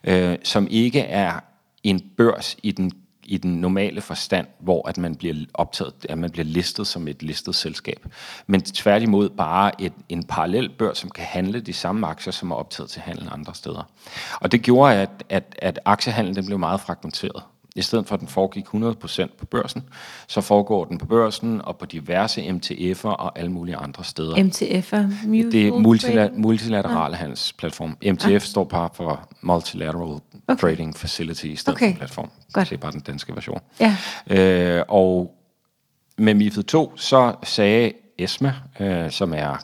øh, 0.03 0.35
som 0.43 0.67
ikke 0.69 0.99
er 0.99 1.39
en 1.83 2.01
børs 2.17 2.57
i 2.63 2.71
den 2.71 2.91
i 3.27 3.37
den 3.37 3.51
normale 3.51 4.01
forstand, 4.01 4.47
hvor 4.59 4.87
at 4.87 4.97
man 4.97 5.15
bliver 5.15 5.35
optaget, 5.53 5.93
at 6.09 6.17
man 6.17 6.29
bliver 6.31 6.45
listet 6.45 6.87
som 6.87 7.07
et 7.07 7.23
listet 7.23 7.55
selskab. 7.55 8.05
Men 8.47 8.61
tværtimod 8.61 9.29
bare 9.29 9.81
et, 9.81 9.93
en 10.09 10.23
parallel 10.23 10.69
børs, 10.69 10.97
som 10.97 11.09
kan 11.09 11.23
handle 11.23 11.59
de 11.59 11.73
samme 11.73 12.07
aktier, 12.07 12.33
som 12.33 12.51
er 12.51 12.55
optaget 12.55 12.89
til 12.89 13.01
handel 13.01 13.29
andre 13.31 13.55
steder. 13.55 13.89
Og 14.41 14.51
det 14.51 14.61
gjorde, 14.61 14.95
at, 14.95 15.09
at, 15.29 15.55
at 15.61 15.79
aktiehandlen 15.85 16.35
den 16.35 16.45
blev 16.45 16.59
meget 16.59 16.81
fragmenteret. 16.81 17.43
I 17.77 17.81
stedet 17.81 18.07
for 18.07 18.15
at 18.15 18.19
den 18.19 18.27
foregik 18.27 18.65
100% 18.65 19.27
på 19.37 19.45
børsen, 19.45 19.83
så 20.27 20.41
foregår 20.41 20.85
den 20.85 20.97
på 20.97 21.05
børsen 21.05 21.61
og 21.63 21.77
på 21.77 21.85
diverse 21.85 22.41
MTF'er 22.41 23.07
og 23.07 23.39
alle 23.39 23.51
mulige 23.51 23.75
andre 23.75 24.03
steder. 24.03 24.35
MTF'er? 24.35 25.27
Det 25.51 25.67
er 25.67 25.71
multila- 25.71 26.37
multilaterale 26.37 27.15
ja. 27.15 27.19
handelsplatform. 27.19 27.97
MTF 28.13 28.29
ja. 28.29 28.39
står 28.39 28.63
bare 28.63 28.89
for 28.93 29.29
Multilateral 29.41 30.19
okay. 30.47 30.61
Trading 30.61 30.97
Facility 30.97 31.45
i 31.45 31.55
stedet 31.55 31.77
okay. 31.77 31.91
for 31.91 31.97
platform. 31.97 32.31
Godt. 32.53 32.69
Det 32.69 32.75
er 32.75 32.79
bare 32.79 32.91
den 32.91 32.99
danske 32.99 33.35
version. 33.35 33.61
Ja. 33.79 33.97
Øh, 34.29 34.83
og 34.87 35.33
med 36.17 36.33
MIFID 36.33 36.63
2, 36.63 36.97
så 36.97 37.35
sagde 37.43 37.91
ESMA, 38.17 38.53
øh, 38.79 39.11
som 39.11 39.33
er 39.33 39.57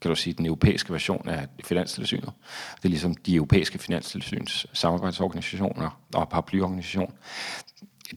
kan 0.00 0.08
du 0.08 0.14
sige, 0.14 0.34
den 0.34 0.46
europæiske 0.46 0.92
version 0.92 1.28
af 1.28 1.46
Finanstilsynet. 1.64 2.30
Det 2.76 2.84
er 2.84 2.88
ligesom 2.88 3.14
de 3.14 3.34
europæiske 3.34 3.78
finanstilsyns 3.78 4.66
samarbejdsorganisationer 4.72 6.00
og 6.14 6.28
paraplyorganisation. 6.28 7.12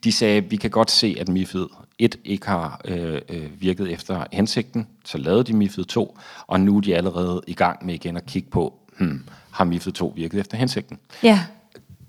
De 0.04 0.12
sagde, 0.12 0.38
at 0.38 0.52
vi 0.52 0.56
kan 0.56 0.70
godt 0.70 0.92
se, 0.92 1.18
at 1.20 1.30
MIFID 1.30 1.66
1 2.00 2.16
ikke 2.24 2.48
har 2.48 2.82
øh, 2.86 3.22
øh, 3.30 3.62
virket 3.62 3.92
efter 3.92 4.26
hensigten, 4.32 4.88
så 5.06 5.18
lavede 5.18 5.44
de 5.44 5.54
MIFID 5.54 5.84
2, 5.84 6.18
og 6.48 6.60
nu 6.60 6.78
er 6.78 6.82
de 6.82 6.96
allerede 6.96 7.42
i 7.48 7.54
gang 7.54 7.86
med 7.86 7.94
igen 7.94 8.18
at 8.18 8.26
kigge 8.26 8.50
på, 8.50 8.74
hmm, 8.98 9.24
har 9.52 9.64
MIFID 9.64 9.92
2 9.92 10.14
virket 10.16 10.40
efter 10.40 10.58
hensigten? 10.58 11.00
Ja 11.24 11.46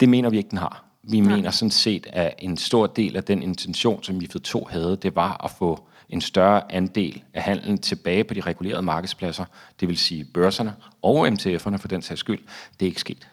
Det 0.02 0.08
mener 0.08 0.30
vi 0.30 0.36
ikke, 0.36 0.50
den 0.50 0.58
har. 0.58 0.84
Vi 1.02 1.20
Nej. 1.20 1.36
mener 1.36 1.50
sådan 1.50 1.70
set, 1.70 2.06
at 2.12 2.34
en 2.38 2.56
stor 2.56 2.86
del 2.86 3.16
af 3.16 3.24
den 3.24 3.42
intention, 3.42 4.02
som 4.02 4.14
MIFID 4.14 4.40
2 4.40 4.68
havde, 4.70 4.96
det 4.96 5.16
var 5.16 5.44
at 5.44 5.50
få 5.50 5.86
en 6.08 6.20
større 6.20 6.72
andel 6.72 7.22
af 7.34 7.42
handelen 7.42 7.78
tilbage 7.78 8.24
på 8.24 8.34
de 8.34 8.40
regulerede 8.40 8.82
markedspladser, 8.82 9.44
det 9.80 9.88
vil 9.88 9.98
sige 9.98 10.24
børserne 10.24 10.74
og 11.02 11.28
MTF'erne 11.28 11.76
for 11.76 11.88
den 11.88 12.02
sags 12.02 12.20
skyld. 12.20 12.38
Det 12.80 12.86
er 12.86 12.90
ikke 12.90 13.00
sket. 13.00 13.28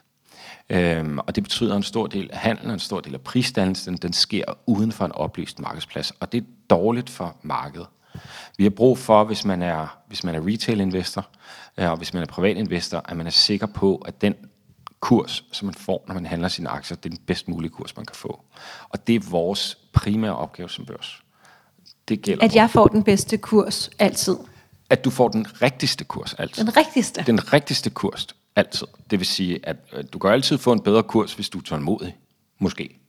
Øhm, 0.69 1.19
og 1.19 1.35
det 1.35 1.43
betyder, 1.43 1.71
at 1.71 1.77
en 1.77 1.83
stor 1.83 2.07
del 2.07 2.29
af 2.31 2.37
handelen, 2.37 2.71
en 2.71 2.79
stor 2.79 2.99
del 2.99 3.13
af 3.13 3.21
prisdannelsen, 3.21 3.97
den 3.97 4.13
sker 4.13 4.43
uden 4.65 4.91
for 4.91 5.05
en 5.05 5.11
oplyst 5.11 5.59
markedsplads. 5.59 6.11
Og 6.19 6.31
det 6.31 6.43
er 6.43 6.45
dårligt 6.69 7.09
for 7.09 7.35
markedet. 7.41 7.87
Vi 8.57 8.63
har 8.63 8.69
brug 8.69 8.97
for, 8.97 9.23
hvis 9.23 9.45
man 9.45 9.61
er, 9.61 9.97
hvis 10.07 10.23
man 10.23 10.35
er 10.35 10.47
retail-investor, 10.47 11.27
øh, 11.77 11.91
og 11.91 11.97
hvis 11.97 12.13
man 12.13 12.23
er 12.23 12.27
privat-investor, 12.27 13.01
at 13.05 13.17
man 13.17 13.27
er 13.27 13.31
sikker 13.31 13.65
på, 13.65 13.95
at 13.95 14.21
den 14.21 14.35
kurs, 14.99 15.43
som 15.51 15.65
man 15.65 15.75
får, 15.75 16.03
når 16.07 16.13
man 16.13 16.25
handler 16.25 16.47
sine 16.47 16.69
aktier, 16.69 16.97
det 16.97 17.05
er 17.05 17.09
den 17.09 17.25
bedst 17.25 17.47
mulige 17.47 17.71
kurs, 17.71 17.97
man 17.97 18.05
kan 18.05 18.15
få. 18.15 18.41
Og 18.89 19.07
det 19.07 19.15
er 19.15 19.19
vores 19.29 19.77
primære 19.93 20.35
opgave 20.35 20.69
som 20.69 20.85
børs. 20.85 21.23
Det 22.07 22.21
gælder 22.21 22.45
at 22.45 22.55
jeg 22.55 22.69
får 22.69 22.87
den 22.87 23.03
bedste 23.03 23.37
kurs 23.37 23.89
altid. 23.99 24.35
At 24.89 25.05
du 25.05 25.09
får 25.09 25.27
den 25.27 25.61
rigtigste 25.61 26.03
kurs 26.03 26.33
altid. 26.33 26.65
Den 26.65 26.77
rigtigste? 26.77 27.23
Den 27.27 27.53
rigtigste 27.53 27.89
kurs 27.89 28.27
altid. 28.55 28.87
Det 29.09 29.19
vil 29.19 29.27
sige, 29.27 29.59
at 29.63 29.75
øh, 29.93 30.03
du 30.13 30.19
kan 30.19 30.29
altid 30.29 30.57
få 30.57 30.71
en 30.71 30.81
bedre 30.81 31.03
kurs, 31.03 31.33
hvis 31.33 31.49
du 31.49 31.57
er 31.57 31.61
tålmodig. 31.63 32.17
Måske. 32.59 32.99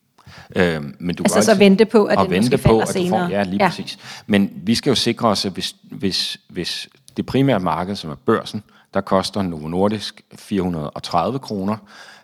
Øhm, 0.56 0.96
men 0.98 1.16
du 1.16 1.22
altså 1.22 1.42
så 1.42 1.54
vente 1.54 1.84
på, 1.84 2.04
at 2.04 2.18
det 2.18 2.30
vente 2.30 2.56
måske 2.56 2.68
på, 2.68 2.78
at 2.80 2.88
senere. 2.88 3.28
Får, 3.28 3.34
ja, 3.34 3.42
lige 3.42 3.62
ja. 3.62 3.68
præcis. 3.68 3.98
Men 4.26 4.50
vi 4.54 4.74
skal 4.74 4.90
jo 4.90 4.94
sikre 4.94 5.28
os, 5.28 5.44
at 5.44 5.52
hvis, 5.52 5.76
hvis, 5.82 6.40
hvis 6.48 6.88
det 7.16 7.26
primære 7.26 7.60
marked, 7.60 7.96
som 7.96 8.10
er 8.10 8.14
børsen, 8.14 8.62
der 8.94 9.00
koster 9.00 9.42
Novo 9.42 9.68
Nordisk 9.68 10.22
430 10.34 11.38
kroner, 11.38 11.76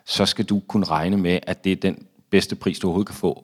så 0.05 0.25
skal 0.25 0.45
du 0.45 0.61
kunne 0.67 0.85
regne 0.85 1.17
med, 1.17 1.39
at 1.43 1.63
det 1.63 1.71
er 1.71 1.75
den 1.75 2.05
bedste 2.29 2.55
pris, 2.55 2.79
du 2.79 2.87
overhovedet 2.87 3.07
kan 3.07 3.15
få, 3.15 3.43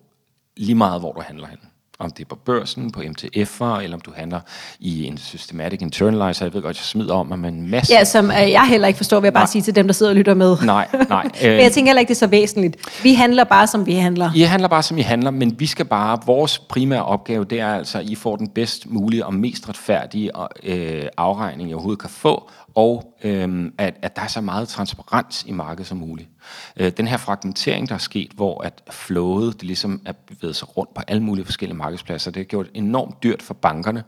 lige 0.57 0.75
meget 0.75 0.99
hvor 0.99 1.13
du 1.13 1.21
handler 1.21 1.47
hen 1.47 1.59
om 1.99 2.11
det 2.11 2.23
er 2.23 2.27
på 2.27 2.35
børsen, 2.35 2.91
på 2.91 2.99
MTF'er, 2.99 3.79
eller 3.81 3.93
om 3.93 4.01
du 4.01 4.11
handler 4.15 4.39
i 4.79 5.05
en 5.05 5.17
systematic 5.17 5.81
internalizer. 5.81 6.45
Jeg 6.45 6.53
ved 6.53 6.61
godt, 6.61 6.77
jeg 6.77 6.83
smider 6.83 7.13
om 7.13 7.27
mig 7.27 7.49
en 7.49 7.69
masse... 7.69 7.93
Ja, 7.93 8.03
som 8.03 8.31
øh, 8.31 8.51
jeg 8.51 8.67
heller 8.67 8.87
ikke 8.87 8.97
forstår, 8.97 9.19
vil 9.19 9.25
jeg 9.25 9.33
bare 9.33 9.41
nej. 9.43 9.51
sige 9.51 9.61
til 9.61 9.75
dem, 9.75 9.87
der 9.87 9.93
sidder 9.93 10.11
og 10.11 10.15
lytter 10.15 10.33
med. 10.33 10.57
Nej, 10.63 10.87
nej. 11.09 11.23
men 11.41 11.59
jeg 11.59 11.71
tænker 11.71 11.89
heller 11.89 11.99
ikke, 11.99 12.09
det 12.09 12.15
er 12.15 12.19
så 12.19 12.27
væsentligt. 12.27 13.03
Vi 13.03 13.13
handler 13.13 13.43
bare, 13.43 13.67
som 13.67 13.85
vi 13.85 13.93
handler. 13.93 14.31
I 14.35 14.41
handler 14.41 14.67
bare, 14.67 14.83
som 14.83 14.97
I 14.97 15.01
handler, 15.01 15.31
men 15.31 15.59
vi 15.59 15.65
skal 15.65 15.85
bare... 15.85 16.19
Vores 16.25 16.59
primære 16.59 17.05
opgave, 17.05 17.45
det 17.45 17.59
er 17.59 17.75
altså, 17.75 17.99
at 17.99 18.05
I 18.05 18.15
får 18.15 18.35
den 18.35 18.47
bedst 18.47 18.89
mulige 18.89 19.25
og 19.25 19.33
mest 19.33 19.69
retfærdige 19.69 20.31
øh, 20.63 21.03
afregning, 21.17 21.69
I 21.69 21.73
overhovedet 21.73 22.01
kan 22.01 22.09
få, 22.09 22.49
og 22.75 23.17
øhm, 23.23 23.73
at, 23.77 23.95
at 24.01 24.15
der 24.15 24.21
er 24.21 24.27
så 24.27 24.41
meget 24.41 24.67
transparens 24.67 25.45
i 25.47 25.51
markedet 25.51 25.87
som 25.87 25.97
muligt. 25.97 26.29
Øh, 26.77 26.91
den 26.97 27.07
her 27.07 27.17
fragmentering, 27.17 27.89
der 27.89 27.95
er 27.95 27.99
sket, 27.99 28.31
hvor 28.31 28.63
at 28.63 28.83
flowet 28.91 29.53
det 29.53 29.63
ligesom 29.63 30.01
er 30.05 30.11
bevæget 30.11 30.55
sig 30.55 30.77
rundt 30.77 30.93
på 30.93 31.01
alle 31.07 31.23
mulige 31.23 31.45
forskellige 31.45 31.77
markedspladser, 31.77 32.31
det 32.31 32.39
har 32.39 32.43
gjort 32.43 32.69
enormt 32.73 33.23
dyrt 33.23 33.41
for 33.41 33.53
bankerne 33.53 34.03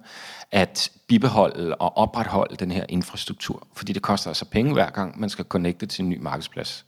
at 0.52 0.92
bibeholde 1.08 1.76
og 1.76 1.98
opretholde 1.98 2.56
den 2.56 2.72
her 2.72 2.86
infrastruktur, 2.90 3.68
fordi 3.74 3.94
det 3.94 4.02
koster 4.02 4.30
altså 4.30 4.46
penge 4.46 4.74
hver 4.74 4.90
gang, 4.90 5.20
man 5.20 5.30
skal 5.30 5.46
connecte 5.46 5.86
til 5.86 6.04
en 6.04 6.10
ny 6.10 6.18
markedsplads. 6.22 6.86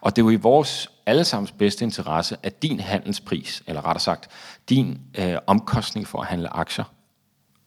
Og 0.00 0.16
det 0.16 0.22
er 0.22 0.26
jo 0.26 0.30
i 0.30 0.36
vores 0.36 0.90
allesammens 1.06 1.52
bedste 1.52 1.84
interesse, 1.84 2.36
at 2.42 2.62
din 2.62 2.80
handelspris, 2.80 3.62
eller 3.66 3.86
rettere 3.86 4.00
sagt, 4.00 4.28
din 4.68 4.98
øh, 5.18 5.36
omkostning 5.46 6.06
for 6.06 6.20
at 6.20 6.26
handle 6.26 6.48
aktier, 6.56 6.84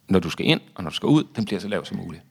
når 0.10 0.20
du 0.20 0.30
skal 0.30 0.46
ind 0.46 0.62
og 0.76 0.84
når 0.84 0.90
du 0.90 0.96
skal 0.96 1.08
ud, 1.08 1.24
den 1.36 1.46
bliver 1.46 1.60
så 1.60 1.68
lav 1.68 1.86
som 1.86 1.98
muligt. 1.98 2.24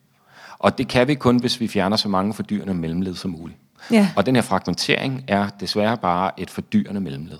Og 0.62 0.78
det 0.78 0.88
kan 0.88 1.08
vi 1.08 1.14
kun, 1.14 1.36
hvis 1.36 1.60
vi 1.60 1.68
fjerner 1.68 1.96
så 1.96 2.08
mange 2.08 2.34
fordyrende 2.34 2.74
mellemled 2.74 3.14
som 3.14 3.30
muligt. 3.30 3.58
Ja. 3.90 4.08
Og 4.16 4.26
den 4.26 4.34
her 4.34 4.42
fragmentering 4.42 5.24
er 5.28 5.48
desværre 5.60 5.96
bare 5.96 6.40
et 6.40 6.50
fordyrende 6.50 7.00
mellemled 7.00 7.38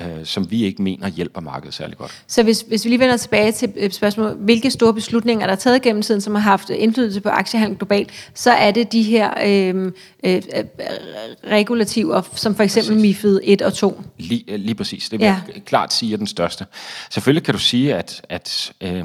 øh, 0.00 0.24
som 0.24 0.50
vi 0.50 0.64
ikke 0.64 0.82
mener 0.82 1.08
hjælper 1.08 1.40
markedet 1.40 1.74
særlig 1.74 1.96
godt. 1.96 2.22
Så 2.26 2.42
hvis, 2.42 2.60
hvis 2.60 2.84
vi 2.84 2.90
lige 2.90 3.00
vender 3.00 3.16
tilbage 3.16 3.52
til 3.52 3.72
et 3.76 3.94
spørgsmål, 3.94 4.36
hvilke 4.38 4.70
store 4.70 4.94
beslutninger 4.94 5.46
der 5.46 5.52
er 5.52 5.56
taget 5.56 5.82
gennem 5.82 6.02
tiden, 6.02 6.20
som 6.20 6.34
har 6.34 6.42
haft 6.42 6.70
indflydelse 6.70 7.20
på 7.20 7.28
aktiehandel 7.28 7.78
globalt, 7.78 8.10
så 8.34 8.50
er 8.50 8.70
det 8.70 8.92
de 8.92 9.02
her 9.02 9.30
øh, 9.46 9.92
øh, 10.24 10.42
regulativer, 11.46 12.22
som 12.34 12.54
for 12.54 12.62
eksempel 12.62 12.94
præcis. 12.94 13.02
MIFID 13.02 13.40
1 13.42 13.62
og 13.62 13.74
2. 13.74 14.02
Lige, 14.18 14.56
lige 14.56 14.74
præcis. 14.74 15.08
Det 15.08 15.18
vil 15.18 15.26
ja. 15.26 15.40
jeg 15.54 15.64
klart 15.64 15.92
sige 15.92 16.12
er 16.12 16.16
den 16.16 16.26
største. 16.26 16.66
Selvfølgelig 17.10 17.44
kan 17.44 17.54
du 17.54 17.60
sige, 17.60 17.94
at, 17.94 18.22
at 18.28 18.72
øh, 18.80 19.04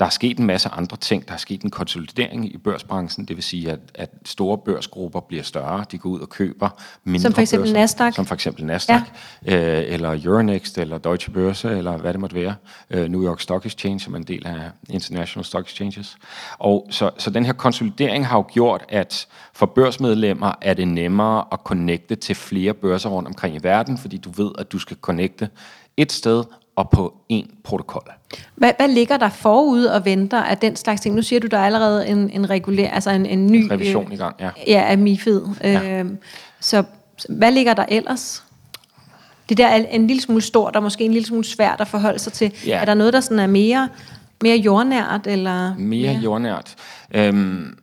der 0.00 0.06
er 0.06 0.10
sket 0.10 0.38
en 0.38 0.46
masse 0.46 0.68
andre 0.68 0.96
ting. 0.96 1.28
Der 1.28 1.34
er 1.34 1.38
sket 1.38 1.62
en 1.62 1.70
konsolidering 1.70 2.54
i 2.54 2.58
børsbranchen, 2.58 3.24
det 3.24 3.36
vil 3.36 3.44
sige, 3.44 3.70
at, 3.70 3.78
at 3.94 4.10
store 4.24 4.58
børsgrupper 4.58 5.20
bliver 5.20 5.42
større. 5.42 5.84
De 5.92 5.98
går 5.98 6.10
ud 6.10 6.20
og 6.20 6.28
køber 6.28 6.68
mindre 7.04 7.22
Som 7.22 7.32
for 7.32 7.40
eksempel 7.40 7.68
børser, 7.68 7.80
Nasdaq? 7.80 8.14
Som 8.14 8.26
for 8.26 8.34
eksempel 8.34 8.64
Nasdaq, 8.64 9.02
ja. 9.46 9.78
øh, 9.78 9.94
eller 9.94 10.20
Euronext, 10.24 10.78
eller 10.78 10.98
Deutsche 10.98 11.32
Börse, 11.32 11.70
eller 11.78 11.96
hvad 11.96 12.12
det 12.12 12.20
måtte 12.20 12.36
være. 12.36 12.54
Øh, 12.90 13.08
New 13.08 13.24
York 13.24 13.40
Stock 13.40 13.66
Exchange, 13.66 14.00
som 14.00 14.14
er 14.14 14.18
en 14.18 14.24
del 14.24 14.46
af 14.46 14.70
International 14.88 15.44
Stock 15.44 15.66
Exchanges. 15.66 16.16
Og 16.58 16.86
så, 16.90 17.10
så 17.18 17.30
den 17.30 17.44
her 17.44 17.52
konsolidering 17.52 18.26
har 18.26 18.36
jo 18.36 18.44
gjort, 18.52 18.84
at 18.88 19.26
for 19.52 19.66
børsmedlemmer 19.66 20.52
er 20.62 20.74
det 20.74 20.88
nemmere 20.88 21.44
at 21.52 21.58
connecte 21.64 22.14
til 22.14 22.34
flere 22.34 22.74
børser 22.74 23.08
rundt 23.10 23.28
omkring 23.28 23.56
i 23.56 23.60
verden, 23.62 23.98
fordi 23.98 24.16
du 24.16 24.30
ved, 24.30 24.50
at 24.58 24.72
du 24.72 24.78
skal 24.78 24.96
connecte 25.00 25.48
et 25.96 26.12
sted 26.12 26.44
og 26.80 26.90
på 26.90 27.14
en 27.28 27.50
protokol. 27.64 28.02
Hvad, 28.54 28.72
hvad 28.76 28.88
ligger 28.88 29.16
der 29.16 29.28
forud 29.28 29.84
og 29.84 30.04
venter 30.04 30.42
af 30.42 30.58
den 30.58 30.76
slags 30.76 31.00
ting? 31.00 31.14
Nu 31.14 31.22
siger 31.22 31.40
du, 31.40 31.46
der 31.46 31.58
er 31.58 31.66
allerede 31.66 32.08
en, 32.08 32.30
en 32.30 32.50
regulær, 32.50 32.90
altså 32.90 33.10
en, 33.10 33.26
en 33.26 33.46
ny... 33.46 33.68
Revision 33.70 34.06
øh, 34.06 34.12
i 34.12 34.16
gang, 34.16 34.36
ja. 34.40 34.50
Ja, 34.66 34.84
af 34.86 34.98
MIFID. 34.98 35.40
Ja. 35.62 36.02
Øh, 36.02 36.10
så 36.60 36.82
hvad 37.28 37.52
ligger 37.52 37.74
der 37.74 37.84
ellers? 37.88 38.44
Det 39.48 39.58
der 39.58 39.66
er 39.66 39.76
en 39.76 40.06
lille 40.06 40.22
smule 40.22 40.42
stort, 40.42 40.76
og 40.76 40.82
måske 40.82 41.04
en 41.04 41.12
lille 41.12 41.26
smule 41.26 41.44
svært 41.44 41.80
at 41.80 41.88
forholde 41.88 42.18
sig 42.18 42.32
til. 42.32 42.52
Ja. 42.66 42.80
Er 42.80 42.84
der 42.84 42.94
noget, 42.94 43.12
der 43.12 43.20
sådan 43.20 43.38
er 43.38 43.46
mere, 43.46 43.88
mere 44.42 44.56
jordnært? 44.56 45.26
Eller 45.26 45.74
mere, 45.74 46.12
mere? 46.12 46.22
jordnært. 46.22 46.74
Øhm, 47.14 47.78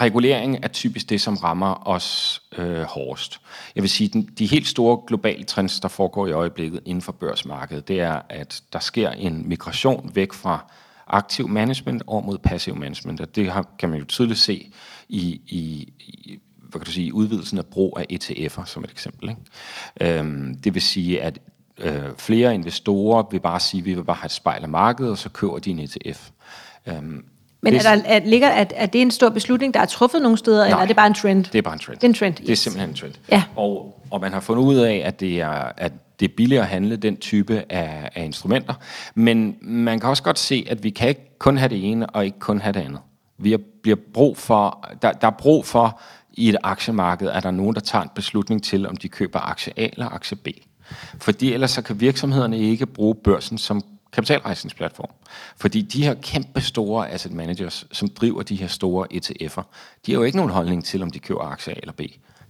regulering 0.00 0.58
er 0.62 0.68
typisk 0.68 1.10
det, 1.10 1.20
som 1.20 1.36
rammer 1.36 1.88
os 1.88 2.42
øh, 2.58 2.82
hårdest. 2.82 3.40
Jeg 3.74 3.82
vil 3.82 3.90
sige, 3.90 4.08
den, 4.08 4.22
de 4.38 4.46
helt 4.46 4.66
store 4.66 5.00
globale 5.06 5.44
trends, 5.44 5.80
der 5.80 5.88
foregår 5.88 6.26
i 6.26 6.32
øjeblikket 6.32 6.80
inden 6.84 7.02
for 7.02 7.12
børsmarkedet, 7.12 7.88
det 7.88 8.00
er, 8.00 8.22
at 8.28 8.62
der 8.72 8.78
sker 8.78 9.10
en 9.10 9.48
migration 9.48 10.10
væk 10.14 10.32
fra 10.32 10.72
aktiv 11.06 11.48
management 11.48 12.02
over 12.06 12.22
mod 12.22 12.38
passiv 12.38 12.76
management. 12.76 13.20
Og 13.20 13.36
det 13.36 13.52
har, 13.52 13.66
kan 13.78 13.88
man 13.88 13.98
jo 13.98 14.04
tydeligt 14.04 14.38
se 14.38 14.72
i, 15.08 15.40
i, 15.46 15.92
i 15.98 16.38
hvad 16.68 16.80
kan 16.80 16.86
du 16.86 16.92
sige, 16.92 17.14
udvidelsen 17.14 17.58
af 17.58 17.66
brug 17.66 17.98
af 18.00 18.06
ETF'er, 18.12 18.64
som 18.64 18.84
et 18.84 18.90
eksempel. 18.90 19.28
Ikke? 19.28 20.18
Øhm, 20.18 20.54
det 20.54 20.74
vil 20.74 20.82
sige, 20.82 21.22
at 21.22 21.38
øh, 21.78 22.02
flere 22.18 22.54
investorer 22.54 23.22
vil 23.30 23.40
bare 23.40 23.60
sige, 23.60 23.80
at 23.80 23.84
vi 23.84 23.94
vil 23.94 24.04
bare 24.04 24.16
have 24.16 24.26
et 24.26 24.32
spejl 24.32 24.62
af 24.62 24.68
markedet, 24.68 25.10
og 25.10 25.18
så 25.18 25.28
køber 25.28 25.58
de 25.58 25.70
en 25.70 25.78
ETF. 25.78 26.30
Øhm, 26.86 27.24
men 27.60 27.72
det, 27.72 27.86
er, 27.86 27.94
der, 27.94 28.02
er, 28.04 28.20
ligger, 28.24 28.48
er, 28.48 28.64
er 28.74 28.86
det 28.86 29.00
en 29.00 29.10
stor 29.10 29.28
beslutning, 29.28 29.74
der 29.74 29.80
er 29.80 29.86
truffet 29.86 30.22
nogle 30.22 30.38
steder, 30.38 30.58
nej, 30.58 30.66
eller 30.66 30.78
er 30.78 30.86
det 30.86 30.96
bare 30.96 31.06
en 31.06 31.14
trend? 31.14 31.44
det 31.44 31.54
er 31.54 31.62
bare 31.62 31.74
en 31.74 31.80
trend. 31.80 31.96
Det 31.96 32.04
er 32.04 32.08
en 32.08 32.14
trend, 32.14 32.34
yes. 32.34 32.46
Det 32.46 32.52
er 32.52 32.56
simpelthen 32.56 32.90
en 32.90 32.96
trend. 32.96 33.14
Ja. 33.30 33.42
Og, 33.56 34.02
og 34.10 34.20
man 34.20 34.32
har 34.32 34.40
fundet 34.40 34.64
ud 34.64 34.76
af, 34.76 35.02
at 35.04 35.20
det 35.20 35.40
er, 35.40 35.72
at 35.76 35.92
det 36.20 36.30
er 36.30 36.34
billigere 36.36 36.62
at 36.62 36.68
handle 36.68 36.96
den 36.96 37.16
type 37.16 37.64
af, 37.68 38.10
af 38.14 38.24
instrumenter. 38.24 38.74
Men 39.14 39.56
man 39.60 40.00
kan 40.00 40.10
også 40.10 40.22
godt 40.22 40.38
se, 40.38 40.66
at 40.70 40.84
vi 40.84 40.90
kan 40.90 41.08
ikke 41.08 41.38
kun 41.38 41.56
have 41.56 41.68
det 41.68 41.90
ene, 41.90 42.06
og 42.06 42.24
ikke 42.24 42.38
kun 42.38 42.60
have 42.60 42.72
det 42.72 42.80
andet. 42.80 43.00
Vi 43.38 43.50
har, 43.50 43.60
bliver 43.82 43.96
brug 44.14 44.36
for, 44.36 44.88
der, 45.02 45.12
der 45.12 45.26
er 45.26 45.36
brug 45.38 45.66
for 45.66 46.00
i 46.32 46.48
et 46.48 46.56
aktiemarked, 46.62 47.28
at 47.28 47.42
der 47.42 47.48
er 47.48 47.52
nogen, 47.52 47.74
der 47.74 47.80
tager 47.80 48.02
en 48.02 48.10
beslutning 48.14 48.64
til, 48.64 48.88
om 48.88 48.96
de 48.96 49.08
køber 49.08 49.40
aktie 49.40 49.72
A 49.76 49.88
eller 49.92 50.08
aktie 50.08 50.36
B. 50.36 50.48
Fordi 51.20 51.52
ellers 51.52 51.70
så 51.70 51.82
kan 51.82 52.00
virksomhederne 52.00 52.58
ikke 52.58 52.86
bruge 52.86 53.14
børsen 53.14 53.58
som 53.58 53.82
kapitalrejsningsplatform. 54.18 55.10
Fordi 55.56 55.82
de 55.82 56.04
her 56.04 56.14
kæmpe 56.14 56.60
store 56.60 57.10
asset 57.10 57.32
managers, 57.32 57.86
som 57.92 58.08
driver 58.08 58.42
de 58.42 58.56
her 58.56 58.66
store 58.66 59.06
ETF'er, 59.12 59.62
de 60.06 60.12
har 60.12 60.18
jo 60.18 60.22
ikke 60.22 60.36
nogen 60.36 60.52
holdning 60.52 60.84
til, 60.84 61.02
om 61.02 61.10
de 61.10 61.18
køber 61.18 61.40
aktier 61.40 61.74
A 61.74 61.78
eller 61.82 61.92
B. 61.92 62.00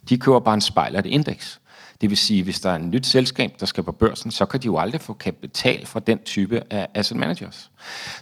De 0.09 0.19
køber 0.19 0.41
bare 0.41 0.55
en 0.55 0.61
spejl 0.61 0.97
af 0.97 1.01
et 1.01 1.07
indeks. 1.07 1.61
Det 2.01 2.11
vil 2.11 2.19
sige, 2.19 2.43
hvis 2.43 2.61
der 2.61 2.71
er 2.71 2.75
et 2.75 2.85
nyt 2.85 3.07
selskab, 3.07 3.53
der 3.61 3.67
skal 3.67 3.85
på 3.85 3.93
børsen, 3.93 4.31
så 4.31 4.47
kan 4.47 4.61
de 4.61 4.67
jo 4.67 4.79
aldrig 4.79 5.01
få 5.01 5.13
kapital 5.13 5.87
fra 5.87 6.01
den 6.01 6.19
type 6.19 6.63
af 6.71 6.89
asset 6.95 7.17
managers. 7.17 7.71